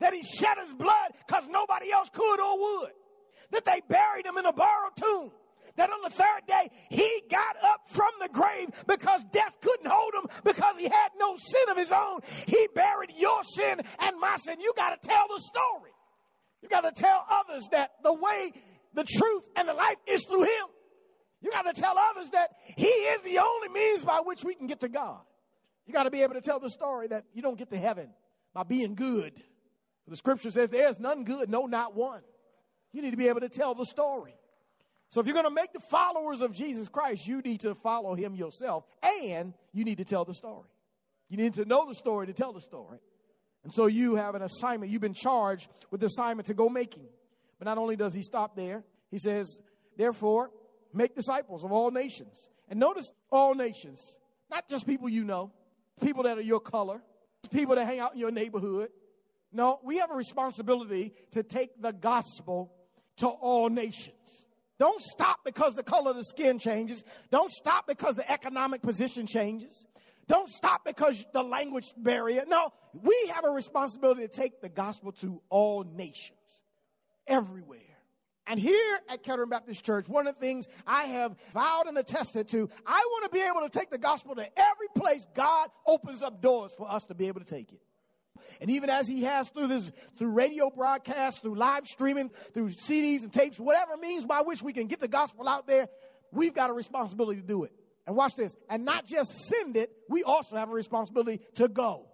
that 0.00 0.12
he 0.12 0.22
shed 0.22 0.58
his 0.58 0.74
blood 0.74 1.12
because 1.26 1.48
nobody 1.48 1.90
else 1.90 2.08
could 2.10 2.40
or 2.40 2.58
would, 2.58 2.92
that 3.52 3.64
they 3.64 3.80
buried 3.88 4.26
him 4.26 4.36
in 4.36 4.46
a 4.46 4.52
borrowed 4.52 4.96
tomb 4.96 5.30
that 5.76 5.90
on 5.90 6.02
the 6.02 6.10
third 6.10 6.42
day 6.46 6.70
he 6.90 7.22
got 7.30 7.56
up 7.64 7.80
from 7.88 8.10
the 8.20 8.28
grave 8.28 8.68
because 8.86 9.24
death 9.32 9.56
couldn't 9.60 9.90
hold 9.90 10.14
him 10.14 10.30
because 10.44 10.76
he 10.76 10.84
had 10.84 11.08
no 11.18 11.36
sin 11.36 11.68
of 11.70 11.76
his 11.76 11.92
own. 11.92 12.20
He 12.46 12.68
buried 12.74 13.12
your 13.16 13.42
sin 13.42 13.80
and 14.00 14.20
my 14.20 14.36
sin. 14.38 14.60
You 14.60 14.72
got 14.76 15.00
to 15.00 15.08
tell 15.08 15.26
the 15.28 15.40
story. 15.40 15.90
You 16.62 16.68
got 16.68 16.82
to 16.82 16.92
tell 16.92 17.26
others 17.28 17.68
that 17.72 17.90
the 18.02 18.14
way, 18.14 18.52
the 18.94 19.04
truth, 19.04 19.44
and 19.56 19.68
the 19.68 19.74
life 19.74 19.96
is 20.06 20.24
through 20.24 20.44
him. 20.44 20.66
You 21.42 21.50
got 21.50 21.62
to 21.72 21.78
tell 21.78 21.94
others 21.98 22.30
that 22.30 22.50
he 22.76 22.86
is 22.86 23.22
the 23.22 23.38
only 23.38 23.68
means 23.68 24.02
by 24.02 24.22
which 24.24 24.44
we 24.44 24.54
can 24.54 24.66
get 24.66 24.80
to 24.80 24.88
God. 24.88 25.20
You 25.86 25.92
got 25.92 26.04
to 26.04 26.10
be 26.10 26.22
able 26.22 26.34
to 26.34 26.40
tell 26.40 26.58
the 26.58 26.70
story 26.70 27.08
that 27.08 27.24
you 27.34 27.42
don't 27.42 27.58
get 27.58 27.70
to 27.70 27.76
heaven 27.76 28.08
by 28.54 28.62
being 28.62 28.94
good. 28.94 29.42
The 30.08 30.16
scripture 30.16 30.50
says 30.50 30.70
there's 30.70 30.98
none 30.98 31.24
good, 31.24 31.50
no, 31.50 31.66
not 31.66 31.94
one. 31.94 32.22
You 32.92 33.02
need 33.02 33.10
to 33.10 33.16
be 33.16 33.28
able 33.28 33.40
to 33.40 33.48
tell 33.48 33.74
the 33.74 33.84
story. 33.84 34.34
So 35.08 35.20
if 35.20 35.26
you're 35.26 35.34
going 35.34 35.46
to 35.46 35.50
make 35.50 35.72
the 35.72 35.80
followers 35.80 36.40
of 36.40 36.52
Jesus 36.52 36.88
Christ, 36.88 37.26
you 37.26 37.40
need 37.40 37.60
to 37.60 37.74
follow 37.74 38.14
him 38.14 38.34
yourself 38.34 38.84
and 39.22 39.54
you 39.72 39.84
need 39.84 39.98
to 39.98 40.04
tell 40.04 40.24
the 40.24 40.34
story. 40.34 40.68
You 41.28 41.36
need 41.36 41.54
to 41.54 41.64
know 41.64 41.86
the 41.86 41.94
story 41.94 42.26
to 42.26 42.32
tell 42.32 42.52
the 42.52 42.60
story. 42.60 42.98
And 43.62 43.72
so 43.72 43.86
you 43.86 44.16
have 44.16 44.34
an 44.34 44.42
assignment. 44.42 44.92
You've 44.92 45.00
been 45.00 45.14
charged 45.14 45.68
with 45.90 46.00
the 46.00 46.06
assignment 46.06 46.46
to 46.46 46.54
go 46.54 46.68
making. 46.68 47.06
But 47.58 47.66
not 47.66 47.78
only 47.78 47.96
does 47.96 48.14
he 48.14 48.22
stop 48.22 48.56
there, 48.56 48.84
he 49.10 49.18
says, 49.18 49.60
therefore, 49.96 50.50
make 50.92 51.14
disciples 51.14 51.64
of 51.64 51.72
all 51.72 51.90
nations. 51.90 52.50
And 52.68 52.78
notice 52.78 53.12
all 53.30 53.54
nations, 53.54 54.18
not 54.50 54.68
just 54.68 54.86
people 54.86 55.08
you 55.08 55.24
know, 55.24 55.52
people 56.00 56.24
that 56.24 56.38
are 56.38 56.42
your 56.42 56.60
color, 56.60 57.02
people 57.50 57.74
that 57.76 57.86
hang 57.86 58.00
out 58.00 58.14
in 58.14 58.18
your 58.18 58.30
neighborhood. 58.30 58.90
No, 59.52 59.78
we 59.84 59.98
have 59.98 60.10
a 60.10 60.14
responsibility 60.14 61.12
to 61.32 61.42
take 61.42 61.80
the 61.80 61.92
gospel 61.92 62.72
to 63.18 63.28
all 63.28 63.70
nations. 63.70 64.43
Don't 64.78 65.00
stop 65.00 65.40
because 65.44 65.74
the 65.74 65.82
color 65.82 66.10
of 66.10 66.16
the 66.16 66.24
skin 66.24 66.58
changes. 66.58 67.04
Don't 67.30 67.52
stop 67.52 67.86
because 67.86 68.16
the 68.16 68.30
economic 68.30 68.82
position 68.82 69.26
changes. 69.26 69.86
Don't 70.26 70.48
stop 70.48 70.84
because 70.84 71.24
the 71.32 71.42
language 71.42 71.84
barrier. 71.96 72.44
No, 72.46 72.70
we 72.92 73.14
have 73.34 73.44
a 73.44 73.50
responsibility 73.50 74.22
to 74.22 74.28
take 74.28 74.60
the 74.60 74.68
gospel 74.68 75.12
to 75.12 75.40
all 75.50 75.84
nations, 75.84 76.38
everywhere. 77.26 77.80
And 78.46 78.60
here 78.60 78.98
at 79.08 79.22
Kettering 79.22 79.48
Baptist 79.48 79.84
Church, 79.84 80.08
one 80.08 80.26
of 80.26 80.34
the 80.34 80.40
things 80.40 80.66
I 80.86 81.04
have 81.04 81.34
vowed 81.54 81.86
and 81.86 81.96
attested 81.96 82.48
to, 82.48 82.68
I 82.86 83.00
want 83.12 83.24
to 83.24 83.30
be 83.30 83.42
able 83.42 83.62
to 83.62 83.70
take 83.70 83.90
the 83.90 83.98
gospel 83.98 84.34
to 84.34 84.42
every 84.42 84.88
place 84.94 85.26
God 85.34 85.70
opens 85.86 86.20
up 86.20 86.42
doors 86.42 86.72
for 86.76 86.90
us 86.90 87.04
to 87.04 87.14
be 87.14 87.28
able 87.28 87.40
to 87.40 87.46
take 87.46 87.72
it. 87.72 87.80
And 88.60 88.70
even 88.70 88.90
as 88.90 89.06
he 89.06 89.22
has 89.24 89.50
through 89.50 89.68
this, 89.68 89.90
through 90.16 90.30
radio 90.30 90.70
broadcasts, 90.70 91.40
through 91.40 91.56
live 91.56 91.86
streaming, 91.86 92.30
through 92.52 92.70
CDs 92.70 93.22
and 93.22 93.32
tapes, 93.32 93.58
whatever 93.58 93.96
means 93.96 94.24
by 94.24 94.42
which 94.42 94.62
we 94.62 94.72
can 94.72 94.86
get 94.86 95.00
the 95.00 95.08
gospel 95.08 95.48
out 95.48 95.66
there, 95.66 95.88
we've 96.32 96.54
got 96.54 96.70
a 96.70 96.72
responsibility 96.72 97.40
to 97.40 97.46
do 97.46 97.64
it. 97.64 97.72
And 98.06 98.16
watch 98.16 98.34
this. 98.36 98.54
And 98.68 98.84
not 98.84 99.06
just 99.06 99.32
send 99.46 99.76
it, 99.76 99.90
we 100.08 100.22
also 100.22 100.56
have 100.56 100.68
a 100.68 100.74
responsibility 100.74 101.40
to 101.54 101.68
go. 101.68 102.06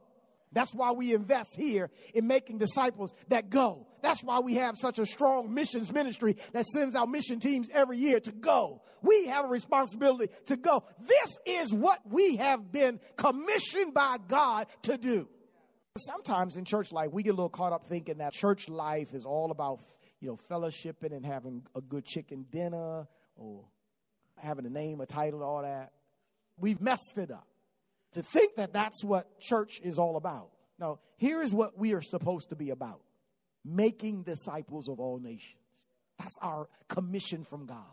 That's 0.52 0.74
why 0.74 0.92
we 0.92 1.14
invest 1.14 1.56
here 1.56 1.90
in 2.12 2.26
making 2.26 2.58
disciples 2.58 3.14
that 3.28 3.50
go. 3.50 3.86
That's 4.02 4.22
why 4.22 4.40
we 4.40 4.54
have 4.54 4.76
such 4.76 4.98
a 4.98 5.06
strong 5.06 5.52
missions 5.54 5.92
ministry 5.92 6.36
that 6.52 6.66
sends 6.66 6.94
out 6.94 7.08
mission 7.08 7.38
teams 7.38 7.68
every 7.72 7.98
year 7.98 8.18
to 8.20 8.32
go. 8.32 8.82
We 9.02 9.26
have 9.26 9.44
a 9.44 9.48
responsibility 9.48 10.32
to 10.46 10.56
go. 10.56 10.84
This 10.98 11.38
is 11.46 11.72
what 11.72 12.00
we 12.04 12.36
have 12.36 12.72
been 12.72 13.00
commissioned 13.16 13.94
by 13.94 14.16
God 14.26 14.66
to 14.82 14.98
do. 14.98 15.28
Sometimes 15.98 16.56
in 16.56 16.64
church 16.64 16.92
life, 16.92 17.10
we 17.12 17.22
get 17.24 17.30
a 17.30 17.32
little 17.32 17.48
caught 17.48 17.72
up 17.72 17.86
thinking 17.86 18.18
that 18.18 18.32
church 18.32 18.68
life 18.68 19.12
is 19.12 19.24
all 19.24 19.50
about, 19.50 19.80
you 20.20 20.28
know, 20.28 20.38
fellowshipping 20.50 21.12
and 21.12 21.26
having 21.26 21.64
a 21.74 21.80
good 21.80 22.04
chicken 22.04 22.46
dinner 22.52 23.08
or 23.34 23.64
having 24.36 24.66
a 24.66 24.70
name, 24.70 25.00
a 25.00 25.06
title, 25.06 25.42
all 25.42 25.62
that. 25.62 25.90
We've 26.56 26.80
messed 26.80 27.18
it 27.18 27.32
up 27.32 27.48
to 28.12 28.22
think 28.22 28.54
that 28.56 28.72
that's 28.72 29.02
what 29.04 29.40
church 29.40 29.80
is 29.82 29.98
all 29.98 30.16
about. 30.16 30.50
Now, 30.78 31.00
here 31.16 31.42
is 31.42 31.52
what 31.52 31.76
we 31.76 31.92
are 31.94 32.02
supposed 32.02 32.50
to 32.50 32.56
be 32.56 32.70
about 32.70 33.02
making 33.64 34.22
disciples 34.22 34.88
of 34.88 35.00
all 35.00 35.18
nations. 35.18 35.56
That's 36.18 36.36
our 36.40 36.68
commission 36.88 37.44
from 37.44 37.66
God. 37.66 37.84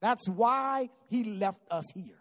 That's 0.00 0.28
why 0.28 0.88
He 1.08 1.24
left 1.24 1.60
us 1.70 1.84
here, 1.94 2.18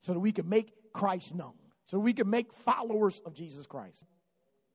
so 0.00 0.14
that 0.14 0.20
we 0.20 0.32
can 0.32 0.48
make 0.48 0.72
Christ 0.92 1.34
known, 1.34 1.54
so 1.84 1.98
we 1.98 2.12
can 2.12 2.28
make 2.30 2.52
followers 2.52 3.20
of 3.26 3.34
Jesus 3.34 3.66
Christ. 3.66 4.04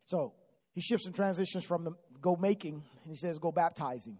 So 0.08 0.34
he 0.74 0.82
shifts 0.82 1.06
and 1.06 1.14
transitions 1.14 1.64
from 1.64 1.84
the 1.84 1.92
go 2.22 2.36
making, 2.36 2.74
and 2.74 3.12
he 3.12 3.16
says, 3.16 3.38
go 3.38 3.52
baptizing. 3.52 4.18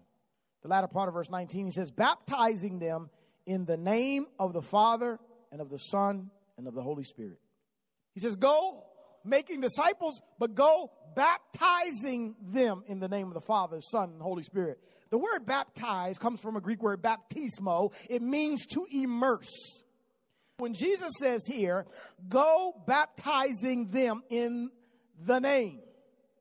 The 0.62 0.68
latter 0.68 0.86
part 0.86 1.08
of 1.08 1.14
verse 1.14 1.30
19, 1.30 1.66
he 1.66 1.72
says, 1.72 1.90
baptizing 1.90 2.78
them 2.78 3.10
in 3.46 3.64
the 3.64 3.76
name 3.76 4.26
of 4.38 4.52
the 4.52 4.62
Father 4.62 5.18
and 5.50 5.60
of 5.60 5.70
the 5.70 5.78
Son 5.78 6.30
and 6.56 6.68
of 6.68 6.74
the 6.74 6.82
Holy 6.82 7.04
Spirit. 7.04 7.38
He 8.12 8.20
says, 8.20 8.36
Go 8.36 8.84
making 9.24 9.60
disciples, 9.60 10.20
but 10.38 10.54
go 10.54 10.90
baptizing 11.14 12.34
them 12.42 12.82
in 12.86 13.00
the 13.00 13.08
name 13.08 13.28
of 13.28 13.34
the 13.34 13.40
Father, 13.40 13.80
Son, 13.80 14.10
and 14.10 14.20
Holy 14.20 14.42
Spirit. 14.42 14.78
The 15.10 15.18
word 15.18 15.46
baptize 15.46 16.18
comes 16.18 16.40
from 16.40 16.56
a 16.56 16.60
Greek 16.60 16.82
word 16.82 17.00
baptismo. 17.02 17.92
It 18.10 18.20
means 18.20 18.66
to 18.74 18.86
immerse. 18.90 19.82
When 20.58 20.74
Jesus 20.74 21.12
says 21.18 21.46
here, 21.46 21.86
go 22.28 22.74
baptizing 22.86 23.86
them 23.86 24.22
in 24.28 24.70
the 25.24 25.38
name 25.38 25.80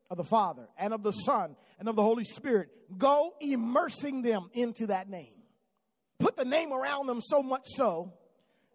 of 0.09 0.17
the 0.17 0.23
Father 0.23 0.67
and 0.77 0.93
of 0.93 1.03
the 1.03 1.11
Son 1.11 1.55
and 1.79 1.87
of 1.87 1.95
the 1.95 2.03
Holy 2.03 2.23
Spirit, 2.23 2.69
go 2.97 3.33
immersing 3.41 4.21
them 4.21 4.49
into 4.53 4.87
that 4.87 5.09
name. 5.09 5.33
Put 6.19 6.35
the 6.35 6.45
name 6.45 6.71
around 6.71 7.07
them 7.07 7.21
so 7.21 7.43
much 7.43 7.63
so 7.65 8.13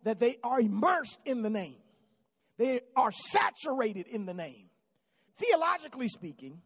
that 0.04 0.20
they 0.20 0.36
are 0.42 0.60
immersed 0.60 1.18
in 1.24 1.42
the 1.42 1.50
name. 1.50 1.76
They 2.58 2.80
are 2.94 3.10
saturated 3.10 4.06
in 4.06 4.26
the 4.26 4.34
name. 4.34 4.68
Theologically 5.36 6.08
speaking, 6.08 6.60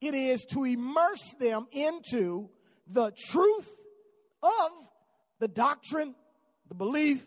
it 0.00 0.14
is 0.14 0.44
to 0.52 0.64
immerse 0.64 1.34
them 1.38 1.66
into 1.70 2.48
the 2.86 3.12
truth 3.30 3.68
of 4.42 4.70
the 5.38 5.48
doctrine, 5.48 6.14
the 6.68 6.74
belief, 6.74 7.24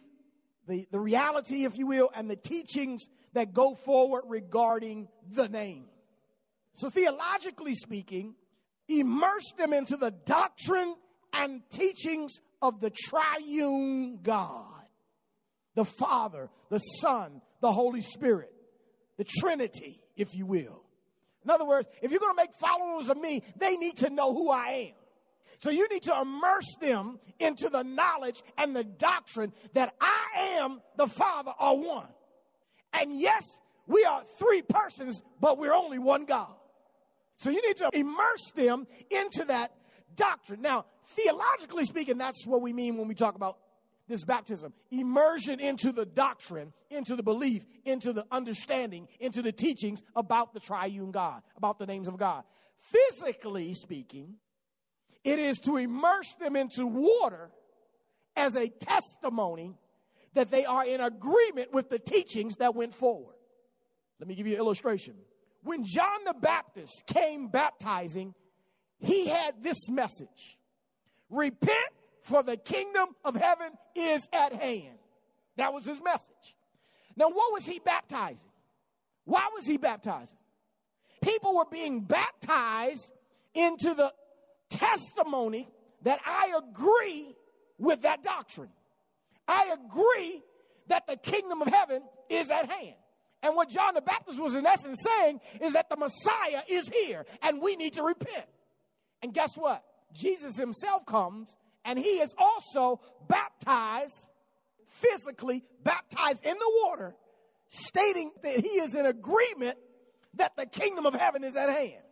the, 0.68 0.88
the 0.92 1.00
reality, 1.00 1.66
if 1.66 1.78
you 1.78 1.88
will, 1.88 2.10
and 2.16 2.30
the 2.30 2.36
teachings 2.36 3.08
that 3.33 3.53
go 3.53 3.75
forward 3.75 4.24
regarding 4.27 5.07
the 5.31 5.48
name. 5.48 5.86
So, 6.74 6.89
theologically 6.89 7.75
speaking, 7.75 8.36
immerse 8.88 9.53
them 9.57 9.74
into 9.74 9.98
the 9.98 10.12
doctrine 10.12 10.95
and 11.33 11.62
teachings 11.69 12.41
of 12.62 12.79
the 12.79 12.89
triune 12.89 14.19
God 14.21 14.65
the 15.75 15.86
Father, 15.86 16.50
the 16.69 16.79
Son, 16.79 17.41
the 17.62 17.71
Holy 17.71 18.01
Spirit, 18.01 18.51
the 19.18 19.24
Trinity, 19.24 20.01
if 20.18 20.35
you 20.35 20.46
will. 20.46 20.83
In 21.46 21.50
other 21.50 21.65
words, 21.65 21.87
if 22.01 22.11
you're 22.11 22.20
going 22.20 22.35
to 22.35 22.42
make 22.42 22.53
followers 22.53 23.07
of 23.07 23.18
me, 23.18 23.44
they 23.55 23.77
need 23.77 23.96
to 23.98 24.09
know 24.09 24.33
who 24.33 24.51
I 24.51 24.89
am. 24.89 24.96
So 25.57 25.70
you 25.70 25.87
need 25.87 26.03
to 26.03 26.22
immerse 26.22 26.75
them 26.81 27.18
into 27.39 27.70
the 27.70 27.83
knowledge 27.83 28.42
and 28.57 28.75
the 28.75 28.83
doctrine 28.83 29.53
that 29.74 29.94
I 30.01 30.57
am 30.59 30.81
the 30.98 31.07
Father 31.07 31.53
are 31.57 31.75
one. 31.75 32.07
And 32.94 33.20
yes, 33.20 33.44
we 33.88 34.04
are 34.06 34.24
three 34.38 34.62
persons, 34.62 35.22
but 35.40 35.58
we're 35.58 35.74
only 35.74 36.00
one 36.00 36.25
God. 36.25 36.54
So 37.38 37.50
you 37.50 37.62
need 37.66 37.78
to 37.78 37.90
immerse 37.94 38.52
them 38.56 38.86
into 39.10 39.46
that 39.46 39.72
doctrine. 40.16 40.62
Now, 40.62 40.86
theologically 41.06 41.86
speaking, 41.86 42.18
that's 42.18 42.46
what 42.46 42.62
we 42.62 42.74
mean 42.74 42.98
when 42.98 43.08
we 43.08 43.16
talk 43.16 43.36
about 43.36 43.58
this 44.10 44.24
baptism 44.24 44.74
immersion 44.92 45.60
into 45.60 45.92
the 45.92 46.06
doctrine, 46.06 46.74
into 46.90 47.16
the 47.16 47.24
belief, 47.24 47.64
into 47.86 48.12
the 48.12 48.25
understanding, 48.32 49.08
into 49.20 49.42
the 49.42 49.52
teachings 49.52 50.02
about 50.16 50.54
the 50.54 50.60
triune 50.60 51.12
God, 51.12 51.44
about 51.56 51.80
the 51.80 51.86
names 51.86 52.08
of 52.08 52.18
God. 52.18 52.44
Physically 52.80 53.74
speaking, 53.74 54.36
it 55.24 55.40
is 55.40 55.60
to 55.60 55.78
immerse 55.78 56.34
them 56.40 56.56
into 56.56 56.88
water 56.88 57.52
as 58.36 58.56
a 58.56 58.68
testimony 58.68 59.78
that 60.33 60.51
they 60.51 60.65
are 60.65 60.85
in 60.85 61.01
agreement 61.01 61.74
with 61.74 61.89
the 61.89 62.00
teachings 62.00 62.57
that 62.57 62.75
went 62.75 62.94
forward. 62.94 63.35
Let 64.20 64.27
me 64.27 64.35
give 64.35 64.48
you 64.48 64.53
an 64.53 64.59
illustration. 64.59 65.15
When 65.63 65.83
John 65.83 66.24
the 66.25 66.33
Baptist 66.33 67.03
came 67.07 67.48
baptizing, 67.48 68.33
he 69.00 69.27
had 69.27 69.63
this 69.63 69.89
message 69.89 70.57
Repent 71.29 71.94
for 72.22 72.44
the 72.44 72.57
kingdom 72.57 73.09
of 73.24 73.35
heaven 73.35 73.72
is 73.96 74.27
at 74.33 74.53
hand. 74.53 74.98
That 75.57 75.74
was 75.74 75.85
his 75.85 76.01
message. 76.01 76.55
Now, 77.15 77.29
what 77.29 77.53
was 77.53 77.65
he 77.65 77.79
baptizing? 77.79 78.50
Why 79.25 79.50
was 79.53 79.68
he 79.68 79.77
baptizing? 79.77 80.37
People 81.22 81.55
were 81.55 81.65
being 81.70 82.01
baptized 82.01 83.11
into 83.53 83.94
the 83.94 84.11
testimony 84.70 85.70
that 86.03 86.20
I 86.25 86.57
agree 86.57 87.35
with 87.77 88.01
that 88.01 88.24
doctrine. 88.24 88.70
I 89.50 89.74
agree 89.74 90.44
that 90.88 91.07
the 91.07 91.18
kingdom 91.18 91.62
of 91.62 91.68
heaven 91.68 92.03
is 92.29 92.51
at 92.51 92.70
hand. 92.70 92.96
And 93.42 93.55
what 93.55 93.70
John 93.70 93.96
the 93.96 94.01
Baptist 94.01 94.40
was 94.40 94.53
in 94.53 94.66
essence 94.66 95.00
saying 95.03 95.40
is 95.62 95.74
that 95.74 95.90
the 95.90 95.98
Messiah 95.98 96.62
is 96.70 96.90
here 96.90 97.25
and 97.42 97.62
we 97.62 97.75
need 97.75 97.94
to 97.94 98.03
repent. 98.03 98.46
And 99.24 99.33
guess 99.33 99.55
what? 99.55 99.83
Jesus 100.14 100.55
himself 100.55 101.05
comes 101.05 101.55
and 101.83 101.98
he 101.98 102.20
is 102.20 102.33
also 102.38 103.01
baptized, 103.27 104.27
physically 104.88 105.64
baptized 105.83 106.46
in 106.46 106.53
the 106.53 106.81
water, 106.83 107.16
stating 107.70 108.31
that 108.44 108.59
he 108.59 108.68
is 108.68 108.94
in 108.94 109.05
agreement 109.05 109.77
that 110.35 110.55
the 110.57 110.66
kingdom 110.66 111.05
of 111.05 111.16
heaven 111.16 111.44
is 111.44 111.55
at 111.55 111.70
hand. 111.70 112.03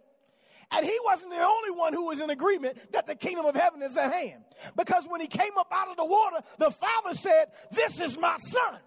And 0.71 0.85
he 0.85 0.97
wasn't 1.05 1.31
the 1.31 1.41
only 1.41 1.71
one 1.71 1.93
who 1.93 2.05
was 2.05 2.19
in 2.19 2.29
agreement 2.29 2.91
that 2.91 3.07
the 3.07 3.15
kingdom 3.15 3.45
of 3.45 3.55
heaven 3.55 3.81
is 3.81 3.95
at 3.95 4.11
hand. 4.11 4.43
Because 4.75 5.05
when 5.07 5.21
he 5.21 5.27
came 5.27 5.57
up 5.57 5.69
out 5.71 5.87
of 5.87 5.97
the 5.97 6.05
water, 6.05 6.37
the 6.57 6.71
Father 6.71 7.13
said, 7.13 7.45
This 7.71 7.99
is 7.99 8.17
my 8.17 8.35
Son, 8.37 8.79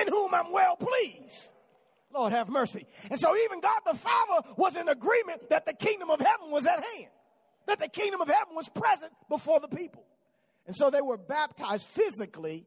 in 0.00 0.08
whom 0.08 0.32
I'm 0.34 0.52
well 0.52 0.76
pleased. 0.76 1.50
Lord 2.14 2.32
have 2.32 2.48
mercy. 2.48 2.86
And 3.10 3.18
so 3.18 3.36
even 3.36 3.60
God 3.60 3.80
the 3.84 3.98
Father 3.98 4.48
was 4.56 4.76
in 4.76 4.88
agreement 4.88 5.50
that 5.50 5.66
the 5.66 5.74
kingdom 5.74 6.10
of 6.10 6.20
heaven 6.20 6.50
was 6.50 6.64
at 6.64 6.82
hand, 6.82 7.10
that 7.66 7.78
the 7.78 7.88
kingdom 7.88 8.20
of 8.20 8.28
heaven 8.28 8.54
was 8.54 8.68
present 8.68 9.12
before 9.28 9.60
the 9.60 9.68
people. 9.68 10.04
And 10.66 10.74
so 10.74 10.90
they 10.90 11.00
were 11.00 11.18
baptized 11.18 11.86
physically 11.88 12.66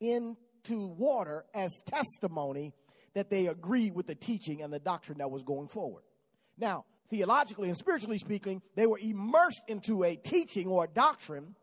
into 0.00 0.86
water 0.86 1.44
as 1.54 1.82
testimony 1.86 2.74
that 3.14 3.30
they 3.30 3.46
agreed 3.46 3.94
with 3.94 4.06
the 4.06 4.14
teaching 4.14 4.62
and 4.62 4.72
the 4.72 4.78
doctrine 4.78 5.18
that 5.18 5.30
was 5.30 5.42
going 5.42 5.68
forward. 5.68 6.04
Now, 6.56 6.84
theologically 7.10 7.68
and 7.68 7.76
spiritually 7.76 8.18
speaking, 8.18 8.62
they 8.76 8.86
were 8.86 8.98
immersed 8.98 9.62
into 9.68 10.04
a 10.04 10.16
teaching 10.16 10.68
or 10.68 10.84
a 10.84 10.88
doctrine 10.88 11.54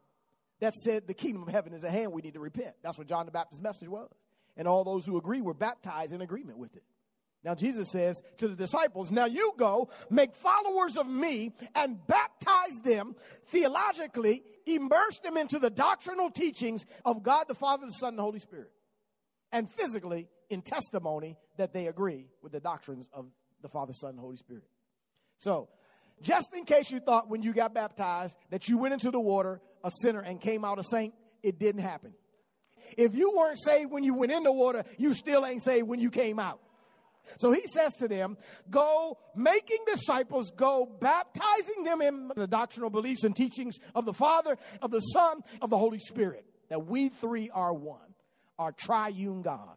that 0.60 0.74
said 0.74 1.08
the 1.08 1.14
kingdom 1.14 1.44
of 1.44 1.50
heaven 1.50 1.74
is 1.74 1.84
at 1.84 1.92
hand, 1.92 2.12
we 2.12 2.22
need 2.22 2.34
to 2.34 2.40
repent. 2.40 2.76
That's 2.84 2.98
what 2.98 3.08
John 3.08 3.26
the 3.26 3.32
Baptist's 3.32 3.64
message 3.64 3.88
was. 3.88 4.10
And 4.56 4.68
all 4.68 4.84
those 4.84 5.06
who 5.06 5.18
agree 5.18 5.42
were 5.42 5.54
baptized 5.54 6.12
in 6.12 6.22
agreement 6.22 6.58
with 6.58 6.76
it. 6.76 6.84
Now, 7.44 7.54
Jesus 7.54 7.92
says 7.92 8.22
to 8.38 8.48
the 8.48 8.56
disciples, 8.56 9.12
Now 9.12 9.26
you 9.26 9.54
go, 9.58 9.90
make 10.10 10.34
followers 10.34 10.98
of 10.98 11.08
me, 11.08 11.54
and 11.76 12.06
baptize 12.08 12.80
them 12.84 13.16
theologically, 13.46 14.44
immerse 14.66 15.20
them 15.24 15.38
into 15.38 15.60
the 15.60 15.70
doctrinal 15.70 16.32
teachings 16.32 16.86
of 17.06 17.24
God 17.24 17.48
the 17.48 17.56
Father, 17.56 17.86
the 17.86 17.92
Son, 17.92 18.10
and 18.10 18.20
the 18.20 18.24
Holy 18.24 18.40
Spirit, 18.40 18.72
and 19.52 19.72
physically 19.72 20.28
in 20.50 20.62
testimony 20.62 21.38
that 21.58 21.72
they 21.72 21.88
agree 21.88 22.26
with 22.42 22.52
the 22.52 22.60
doctrines 22.60 23.10
of 23.14 23.28
the 23.62 23.70
Father, 23.70 23.94
Son, 23.94 24.12
and 24.12 24.20
Holy 24.20 24.38
Spirit. 24.38 24.68
So, 25.38 25.70
just 26.22 26.56
in 26.56 26.66
case 26.66 26.90
you 26.90 27.00
thought 27.00 27.30
when 27.30 27.44
you 27.44 27.54
got 27.54 27.74
baptized 27.74 28.36
that 28.50 28.68
you 28.68 28.78
went 28.78 28.94
into 28.94 29.12
the 29.12 29.20
water 29.20 29.62
a 29.84 29.92
sinner 30.02 30.22
and 30.22 30.42
came 30.42 30.66
out 30.66 30.80
a 30.80 30.84
saint, 30.84 31.14
it 31.44 31.60
didn't 31.60 31.82
happen. 31.82 32.14
If 32.98 33.16
you 33.16 33.34
weren't 33.36 33.60
saved 33.60 33.92
when 33.92 34.04
you 34.04 34.14
went 34.14 34.32
in 34.32 34.44
the 34.44 34.52
water, 34.52 34.84
you 34.98 35.14
still 35.14 35.46
ain't 35.46 35.62
saved 35.62 35.88
when 35.88 36.00
you 36.00 36.10
came 36.10 36.40
out. 36.40 36.60
So 37.40 37.52
he 37.52 37.68
says 37.68 37.94
to 37.96 38.08
them, 38.08 38.38
Go 38.70 39.18
making 39.36 39.80
disciples, 39.86 40.52
go 40.52 40.86
baptizing 40.86 41.84
them 41.84 42.02
in 42.02 42.32
the 42.36 42.48
doctrinal 42.48 42.90
beliefs 42.90 43.24
and 43.24 43.36
teachings 43.36 43.78
of 43.94 44.06
the 44.06 44.14
Father, 44.14 44.58
of 44.82 44.92
the 44.92 45.02
Son, 45.02 45.42
of 45.62 45.70
the 45.70 45.78
Holy 45.78 46.00
Spirit, 46.00 46.46
that 46.70 46.86
we 46.86 47.10
three 47.10 47.50
are 47.50 47.74
one, 47.74 48.14
our 48.58 48.72
triune 48.72 49.42
God. 49.42 49.76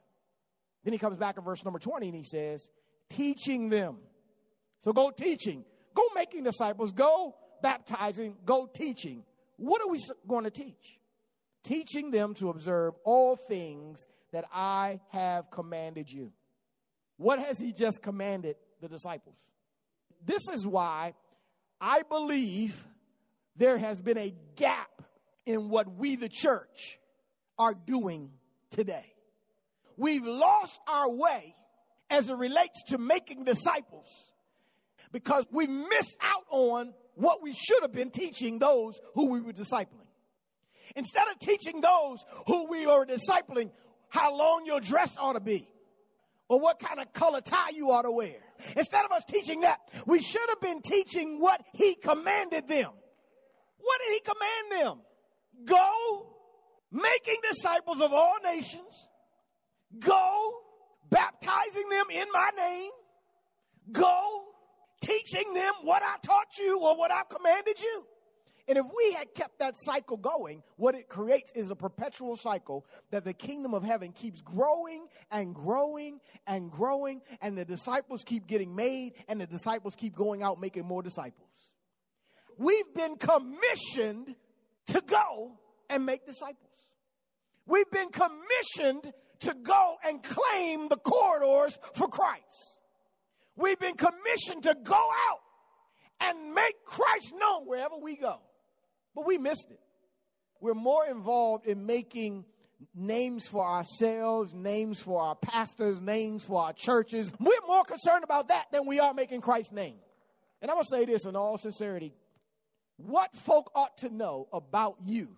Then 0.84 0.92
he 0.92 0.98
comes 0.98 1.18
back 1.18 1.36
in 1.36 1.44
verse 1.44 1.64
number 1.64 1.78
20 1.78 2.06
and 2.06 2.16
he 2.16 2.24
says, 2.24 2.68
Teaching 3.08 3.68
them. 3.68 3.98
So 4.80 4.92
go 4.92 5.10
teaching, 5.10 5.64
go 5.94 6.02
making 6.14 6.44
disciples, 6.44 6.90
go 6.90 7.36
baptizing, 7.62 8.36
go 8.44 8.66
teaching. 8.66 9.24
What 9.56 9.82
are 9.82 9.88
we 9.88 9.98
going 10.26 10.44
to 10.44 10.50
teach? 10.50 10.98
Teaching 11.62 12.10
them 12.10 12.34
to 12.34 12.48
observe 12.48 12.94
all 13.04 13.36
things 13.36 14.06
that 14.32 14.46
I 14.52 15.00
have 15.10 15.50
commanded 15.50 16.10
you. 16.10 16.32
What 17.18 17.38
has 17.38 17.58
he 17.58 17.72
just 17.72 18.02
commanded 18.02 18.56
the 18.80 18.88
disciples? 18.88 19.36
This 20.24 20.48
is 20.48 20.66
why 20.66 21.12
I 21.78 22.02
believe 22.02 22.86
there 23.56 23.76
has 23.76 24.00
been 24.00 24.16
a 24.16 24.32
gap 24.56 25.02
in 25.44 25.68
what 25.68 25.94
we, 25.96 26.16
the 26.16 26.30
church, 26.30 26.98
are 27.58 27.74
doing 27.74 28.30
today. 28.70 29.12
We've 29.98 30.26
lost 30.26 30.80
our 30.88 31.10
way 31.10 31.54
as 32.08 32.30
it 32.30 32.36
relates 32.36 32.82
to 32.84 32.98
making 32.98 33.44
disciples 33.44 34.29
because 35.12 35.46
we 35.50 35.66
missed 35.66 36.16
out 36.20 36.44
on 36.50 36.94
what 37.14 37.42
we 37.42 37.52
should 37.52 37.82
have 37.82 37.92
been 37.92 38.10
teaching 38.10 38.58
those 38.58 39.00
who 39.14 39.30
we 39.30 39.40
were 39.40 39.52
discipling. 39.52 40.06
Instead 40.96 41.28
of 41.28 41.38
teaching 41.38 41.80
those 41.80 42.24
who 42.46 42.68
we 42.68 42.86
were 42.86 43.06
discipling 43.06 43.70
how 44.08 44.36
long 44.36 44.64
your 44.66 44.80
dress 44.80 45.16
ought 45.18 45.34
to 45.34 45.40
be, 45.40 45.68
or 46.48 46.58
what 46.58 46.80
kind 46.80 46.98
of 46.98 47.12
color 47.12 47.40
tie 47.40 47.70
you 47.72 47.90
ought 47.90 48.02
to 48.02 48.10
wear. 48.10 48.34
Instead 48.76 49.04
of 49.04 49.12
us 49.12 49.22
teaching 49.24 49.60
that, 49.60 49.78
we 50.06 50.20
should 50.20 50.48
have 50.48 50.60
been 50.60 50.82
teaching 50.82 51.40
what 51.40 51.62
he 51.72 51.94
commanded 51.94 52.66
them. 52.66 52.90
What 53.78 54.00
did 54.04 54.14
he 54.14 54.20
command 54.20 54.82
them? 54.82 55.00
Go 55.64 56.26
making 56.90 57.36
disciples 57.48 58.00
of 58.00 58.12
all 58.12 58.36
nations. 58.42 59.08
Go 59.98 60.52
baptizing 61.08 61.88
them 61.88 62.06
in 62.10 62.26
my 62.32 62.50
name. 62.56 62.90
Go 63.92 64.44
teaching 65.00 65.54
them 65.54 65.72
what 65.82 66.02
I 66.02 66.16
taught 66.22 66.58
you 66.58 66.80
or 66.80 66.96
what 66.96 67.10
I've 67.10 67.28
commanded 67.28 67.80
you. 67.80 68.06
And 68.68 68.78
if 68.78 68.86
we 68.86 69.12
had 69.14 69.34
kept 69.34 69.58
that 69.58 69.74
cycle 69.76 70.16
going, 70.16 70.62
what 70.76 70.94
it 70.94 71.08
creates 71.08 71.50
is 71.56 71.72
a 71.72 71.74
perpetual 71.74 72.36
cycle 72.36 72.86
that 73.10 73.24
the 73.24 73.32
kingdom 73.32 73.74
of 73.74 73.82
heaven 73.82 74.12
keeps 74.12 74.40
growing 74.42 75.08
and 75.30 75.54
growing 75.54 76.20
and 76.46 76.70
growing, 76.70 77.20
and 77.42 77.58
the 77.58 77.64
disciples 77.64 78.22
keep 78.22 78.46
getting 78.46 78.76
made, 78.76 79.14
and 79.28 79.40
the 79.40 79.46
disciples 79.46 79.96
keep 79.96 80.14
going 80.14 80.44
out 80.44 80.60
making 80.60 80.84
more 80.84 81.02
disciples. 81.02 81.48
We've 82.58 82.94
been 82.94 83.16
commissioned 83.16 84.36
to 84.86 85.02
go 85.04 85.58
and 85.88 86.06
make 86.06 86.26
disciples. 86.26 86.70
We've 87.66 87.90
been 87.90 88.10
commissioned 88.10 89.12
to 89.40 89.54
go 89.62 89.96
and 90.06 90.22
claim 90.22 90.88
the 90.88 90.96
corridors 90.96 91.78
for 91.94 92.06
Christ. 92.06 92.79
We've 93.56 93.78
been 93.78 93.96
commissioned 93.96 94.64
to 94.64 94.76
go 94.82 95.10
out 95.28 95.40
and 96.20 96.54
make 96.54 96.84
Christ 96.84 97.32
known 97.36 97.66
wherever 97.66 97.96
we 98.00 98.16
go. 98.16 98.40
But 99.14 99.26
we 99.26 99.38
missed 99.38 99.66
it. 99.70 99.80
We're 100.60 100.74
more 100.74 101.06
involved 101.06 101.66
in 101.66 101.86
making 101.86 102.44
names 102.94 103.46
for 103.46 103.64
ourselves, 103.64 104.52
names 104.52 105.00
for 105.00 105.20
our 105.20 105.34
pastors, 105.34 106.00
names 106.00 106.44
for 106.44 106.62
our 106.62 106.72
churches. 106.72 107.32
We're 107.38 107.66
more 107.66 107.84
concerned 107.84 108.24
about 108.24 108.48
that 108.48 108.66
than 108.72 108.86
we 108.86 109.00
are 109.00 109.14
making 109.14 109.40
Christ's 109.40 109.72
name. 109.72 109.96
And 110.62 110.70
I'm 110.70 110.76
going 110.76 110.84
to 110.84 110.96
say 110.96 111.04
this 111.06 111.24
in 111.24 111.36
all 111.36 111.58
sincerity. 111.58 112.14
What 112.96 113.34
folk 113.34 113.70
ought 113.74 113.96
to 113.98 114.10
know 114.10 114.48
about 114.52 114.96
you 115.02 115.28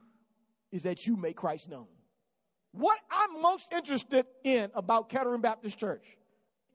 is 0.73 0.83
that 0.83 1.07
you 1.07 1.17
make 1.17 1.37
Christ 1.37 1.69
known. 1.69 1.87
What 2.73 2.99
I'm 3.11 3.41
most 3.41 3.73
interested 3.73 4.27
in 4.43 4.71
about 4.75 5.09
Kettering 5.09 5.43
Baptist 5.43 5.79
Church 5.79 6.05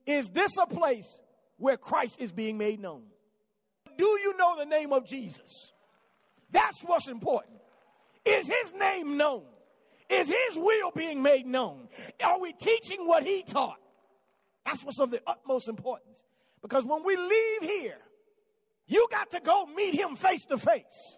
is 0.05 0.29
this 0.29 0.51
a 0.57 0.67
place 0.67 1.19
where 1.57 1.77
Christ 1.77 2.21
is 2.21 2.31
being 2.31 2.57
made 2.57 2.79
known? 2.79 3.03
Do 3.97 4.05
you 4.05 4.37
know 4.37 4.57
the 4.57 4.65
name 4.65 4.93
of 4.93 5.05
Jesus? 5.05 5.73
That's 6.51 6.81
what's 6.81 7.07
important. 7.07 7.57
Is 8.25 8.47
his 8.47 8.73
name 8.73 9.17
known? 9.17 9.43
Is 10.09 10.27
his 10.27 10.57
will 10.57 10.91
being 10.91 11.21
made 11.21 11.45
known? 11.45 11.89
Are 12.23 12.39
we 12.39 12.53
teaching 12.53 13.07
what 13.07 13.23
he 13.23 13.43
taught? 13.43 13.79
That's 14.65 14.83
what's 14.83 14.99
of 14.99 15.11
the 15.11 15.21
utmost 15.25 15.67
importance. 15.67 16.23
Because 16.61 16.85
when 16.85 17.03
we 17.03 17.15
leave 17.15 17.61
here, 17.61 17.97
you 18.87 19.07
got 19.11 19.31
to 19.31 19.39
go 19.39 19.65
meet 19.65 19.93
him 19.93 20.15
face 20.15 20.45
to 20.45 20.57
face. 20.57 21.17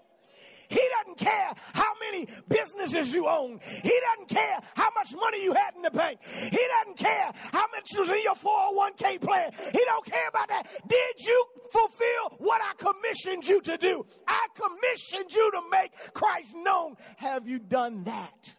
He 0.70 0.82
doesn't 1.00 1.18
care 1.18 1.54
how 1.74 1.94
many 2.00 2.28
businesses 2.48 3.14
you 3.14 3.28
own. 3.28 3.60
He 3.82 3.94
doesn't 4.12 4.30
care 4.30 4.60
how 4.76 4.90
much 4.96 5.14
money 5.20 5.44
you 5.44 5.54
had 5.54 5.76
in 5.76 5.82
the 5.82 5.92
bank. 5.92 6.20
He 6.24 6.60
doesn't 6.80 6.98
care 6.98 7.32
how 7.52 7.66
much 7.72 7.88
was 7.98 8.08
in 8.08 8.22
your 8.24 8.36
401k 8.36 9.20
plan. 9.20 9.52
He 9.72 9.80
don't 9.86 10.06
care 10.06 10.28
about 10.30 10.48
that. 10.50 10.68
Did 10.88 11.26
you 11.26 11.46
fulfill 11.72 12.38
what 12.38 12.62
I 12.62 12.74
commissioned 12.78 13.48
you 13.48 13.62
to 13.62 13.78
do? 13.78 14.06
I 14.28 14.48
commissioned 14.54 15.34
you 15.34 15.52
to 15.52 15.62
make 15.72 15.92
Christ 16.14 16.56
known. 16.56 16.96
Have 17.18 17.48
you 17.48 17.58
done 17.58 18.04
that? 18.04 18.56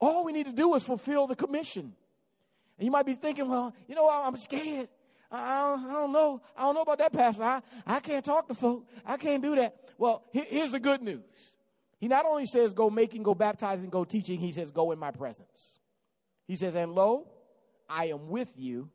All 0.00 0.24
we 0.24 0.32
need 0.32 0.46
to 0.46 0.52
do 0.52 0.74
is 0.74 0.82
fulfill 0.82 1.26
the 1.26 1.36
commission. 1.36 1.92
And 2.78 2.86
you 2.86 2.90
might 2.90 3.06
be 3.06 3.14
thinking, 3.14 3.48
well, 3.48 3.74
you 3.86 3.94
know, 3.94 4.08
I'm 4.10 4.36
scared. 4.36 4.88
I 5.30 5.60
don't, 5.60 5.84
I 5.84 5.92
don't, 5.92 6.12
know. 6.12 6.42
I 6.56 6.62
don't 6.62 6.74
know 6.74 6.82
about 6.82 6.98
that, 6.98 7.12
Pastor. 7.12 7.44
I, 7.44 7.62
I 7.86 8.00
can't 8.00 8.24
talk 8.24 8.48
to 8.48 8.54
folk. 8.54 8.86
I 9.06 9.16
can't 9.16 9.42
do 9.42 9.54
that. 9.56 9.76
Well, 9.96 10.24
here's 10.32 10.72
the 10.72 10.80
good 10.80 11.02
news. 11.02 11.22
He 11.98 12.08
not 12.08 12.24
only 12.24 12.46
says 12.46 12.72
go 12.72 12.90
making, 12.90 13.22
go 13.22 13.34
baptizing, 13.34 13.90
go 13.90 14.04
teaching, 14.04 14.40
he 14.40 14.52
says 14.52 14.70
go 14.70 14.90
in 14.90 14.98
my 14.98 15.10
presence. 15.10 15.78
He 16.46 16.56
says, 16.56 16.74
and 16.74 16.92
lo, 16.92 17.28
I 17.88 18.06
am 18.06 18.28
with 18.28 18.52
you 18.56 18.88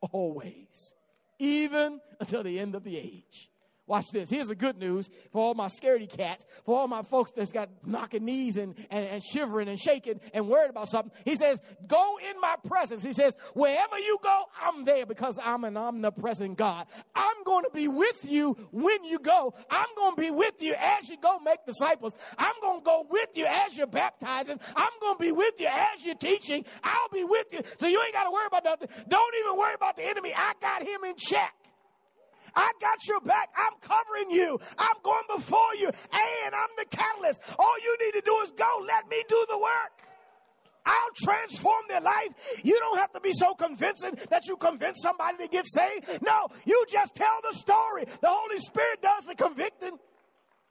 always, 0.00 0.94
even 1.38 2.00
until 2.18 2.42
the 2.42 2.58
end 2.58 2.74
of 2.74 2.82
the 2.82 2.96
age. 2.96 3.50
Watch 3.86 4.06
this. 4.12 4.28
Here's 4.28 4.48
the 4.48 4.56
good 4.56 4.78
news 4.78 5.08
for 5.30 5.40
all 5.40 5.54
my 5.54 5.68
scaredy 5.68 6.08
cats, 6.08 6.44
for 6.64 6.76
all 6.76 6.88
my 6.88 7.02
folks 7.02 7.30
that's 7.30 7.52
got 7.52 7.68
knocking 7.86 8.24
knees 8.24 8.56
and, 8.56 8.74
and, 8.90 9.06
and, 9.06 9.22
shivering 9.22 9.68
and 9.68 9.78
shaking 9.78 10.20
and 10.34 10.48
worried 10.48 10.70
about 10.70 10.88
something. 10.88 11.12
He 11.24 11.36
says, 11.36 11.60
Go 11.86 12.18
in 12.28 12.40
my 12.40 12.56
presence. 12.66 13.04
He 13.04 13.12
says, 13.12 13.36
Wherever 13.54 13.96
you 13.98 14.18
go, 14.22 14.42
I'm 14.60 14.84
there 14.84 15.06
because 15.06 15.38
I'm 15.40 15.62
an 15.62 15.76
omnipresent 15.76 16.56
God. 16.58 16.86
I'm 17.14 17.44
going 17.44 17.62
to 17.62 17.70
be 17.72 17.86
with 17.86 18.28
you 18.28 18.56
when 18.72 19.04
you 19.04 19.20
go. 19.20 19.54
I'm 19.70 19.86
going 19.96 20.16
to 20.16 20.20
be 20.20 20.30
with 20.32 20.60
you 20.60 20.74
as 20.76 21.08
you 21.08 21.16
go 21.20 21.38
make 21.38 21.64
disciples. 21.64 22.16
I'm 22.36 22.54
going 22.60 22.80
to 22.80 22.84
go 22.84 23.06
with 23.08 23.36
you 23.36 23.46
as 23.46 23.76
you're 23.76 23.86
baptizing. 23.86 24.58
I'm 24.74 24.92
going 25.00 25.16
to 25.16 25.22
be 25.22 25.30
with 25.30 25.60
you 25.60 25.68
as 25.68 26.04
you're 26.04 26.16
teaching. 26.16 26.64
I'll 26.82 27.08
be 27.12 27.22
with 27.22 27.46
you. 27.52 27.60
So 27.78 27.86
you 27.86 28.02
ain't 28.04 28.14
got 28.14 28.24
to 28.24 28.32
worry 28.32 28.46
about 28.48 28.64
nothing. 28.64 28.88
Don't 29.06 29.34
even 29.44 29.56
worry 29.56 29.74
about 29.74 29.96
the 29.96 30.04
enemy. 30.04 30.32
I 30.36 30.54
got 30.60 30.82
him 30.82 31.04
in 31.04 31.14
check. 31.16 31.54
I 32.56 32.72
got 32.80 33.06
your 33.06 33.20
back. 33.20 33.50
I'm 33.56 33.78
covering 33.80 34.30
you. 34.30 34.58
I'm 34.78 34.96
going 35.02 35.24
before 35.36 35.74
you. 35.78 35.88
And 35.88 36.54
I'm 36.54 36.70
the 36.78 36.86
catalyst. 36.90 37.42
All 37.58 37.78
you 37.82 37.96
need 38.04 38.12
to 38.14 38.22
do 38.24 38.34
is 38.42 38.50
go. 38.52 38.84
Let 38.86 39.08
me 39.08 39.22
do 39.28 39.46
the 39.48 39.58
work. 39.58 40.06
I'll 40.86 41.10
transform 41.24 41.82
their 41.88 42.00
life. 42.00 42.28
You 42.62 42.78
don't 42.78 42.98
have 42.98 43.12
to 43.12 43.20
be 43.20 43.32
so 43.32 43.54
convincing 43.54 44.16
that 44.30 44.46
you 44.46 44.56
convince 44.56 44.98
somebody 45.02 45.38
to 45.38 45.48
get 45.48 45.66
saved. 45.66 46.22
No, 46.22 46.46
you 46.64 46.84
just 46.90 47.14
tell 47.14 47.40
the 47.42 47.56
story. 47.56 48.04
The 48.04 48.28
Holy 48.28 48.58
Spirit 48.60 49.02
does 49.02 49.24
the 49.26 49.34
convicting. 49.34 49.98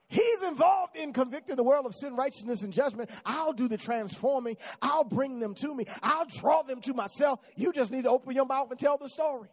He's 0.07 0.43
involved 0.43 0.95
in 0.95 1.11
convicting 1.13 1.55
the 1.55 1.63
world 1.63 1.85
of 1.85 1.93
sin, 1.95 2.15
righteousness, 2.15 2.61
and 2.61 2.71
judgment. 2.71 3.09
I'll 3.25 3.53
do 3.53 3.67
the 3.67 3.77
transforming. 3.77 4.55
I'll 4.81 5.03
bring 5.03 5.39
them 5.39 5.53
to 5.55 5.73
me. 5.75 5.85
I'll 6.01 6.27
draw 6.27 6.61
them 6.61 6.79
to 6.81 6.93
myself. 6.93 7.39
You 7.57 7.73
just 7.73 7.91
need 7.91 8.03
to 8.03 8.11
open 8.11 8.35
your 8.35 8.45
mouth 8.45 8.69
and 8.69 8.79
tell 8.79 8.97
the 8.97 9.09
story. 9.09 9.49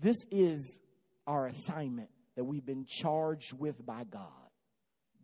This 0.00 0.16
is 0.30 0.80
our 1.26 1.46
assignment 1.46 2.08
that 2.36 2.44
we've 2.44 2.66
been 2.66 2.84
charged 2.84 3.52
with 3.52 3.84
by 3.84 4.04
God. 4.04 4.30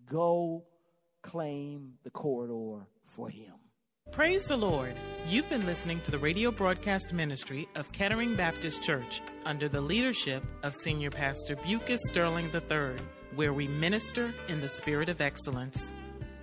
Go 0.07 0.65
claim 1.23 1.95
the 2.05 2.11
corridor 2.11 2.87
for 3.05 3.29
Him. 3.29 3.55
Praise 4.13 4.47
the 4.47 4.57
Lord. 4.57 4.95
You've 5.29 5.49
been 5.49 5.67
listening 5.67 6.01
to 6.01 6.11
the 6.11 6.19
radio 6.19 6.51
broadcast 6.51 7.13
ministry 7.13 7.69
of 7.77 7.93
Kettering 7.93 8.35
Baptist 8.35 8.83
Church 8.83 9.21
under 9.45 9.69
the 9.69 9.81
leadership 9.81 10.43
of 10.65 10.75
Senior 10.75 11.11
Pastor 11.11 11.55
Bucus 11.55 12.01
Sterling 12.07 12.51
III, 12.53 12.97
where 13.37 13.53
we 13.53 13.69
minister 13.69 14.33
in 14.49 14.61
the 14.61 14.69
spirit 14.69 15.09
of 15.09 15.21
excellence. 15.21 15.93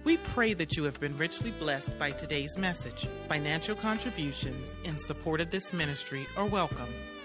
We 0.05 0.15
pray 0.17 0.53
that 0.53 0.77
you 0.77 0.85
have 0.85 0.97
been 1.01 1.17
richly 1.17 1.51
blessed 1.51 1.99
by 1.99 2.11
today's 2.11 2.57
message. 2.57 3.05
Financial 3.27 3.75
contributions 3.75 4.73
in 4.85 4.97
support 4.97 5.41
of 5.41 5.51
this 5.51 5.73
ministry 5.73 6.25
are 6.37 6.45
welcome. 6.45 6.87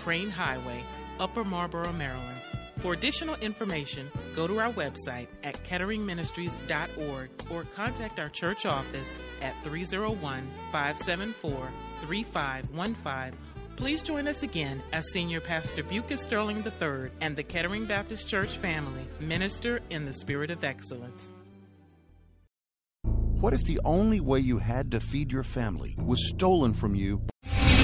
Crane 0.00 0.30
Highway, 0.30 0.82
Upper 1.18 1.44
Marlboro, 1.44 1.92
Maryland. 1.92 2.40
For 2.78 2.94
additional 2.94 3.34
information, 3.36 4.10
go 4.34 4.46
to 4.46 4.58
our 4.58 4.72
website 4.72 5.26
at 5.44 5.62
ketteringministries.org 5.64 7.30
or 7.50 7.64
contact 7.76 8.18
our 8.18 8.30
church 8.30 8.64
office 8.64 9.20
at 9.42 9.54
301 9.62 10.48
574 10.72 11.70
3515. 12.00 13.38
Please 13.76 14.02
join 14.02 14.26
us 14.26 14.42
again 14.42 14.82
as 14.92 15.12
Senior 15.12 15.40
Pastor 15.40 15.82
Bucus 15.82 16.22
Sterling 16.22 16.64
III 16.64 17.10
and 17.20 17.36
the 17.36 17.42
Kettering 17.42 17.84
Baptist 17.84 18.26
Church 18.26 18.56
family 18.56 19.04
minister 19.20 19.80
in 19.90 20.06
the 20.06 20.14
spirit 20.14 20.50
of 20.50 20.64
excellence. 20.64 21.34
What 23.02 23.52
if 23.52 23.64
the 23.64 23.80
only 23.84 24.20
way 24.20 24.38
you 24.38 24.58
had 24.58 24.90
to 24.92 25.00
feed 25.00 25.30
your 25.30 25.42
family 25.42 25.94
was 25.98 26.28
stolen 26.28 26.72
from 26.72 26.94
you? 26.94 27.22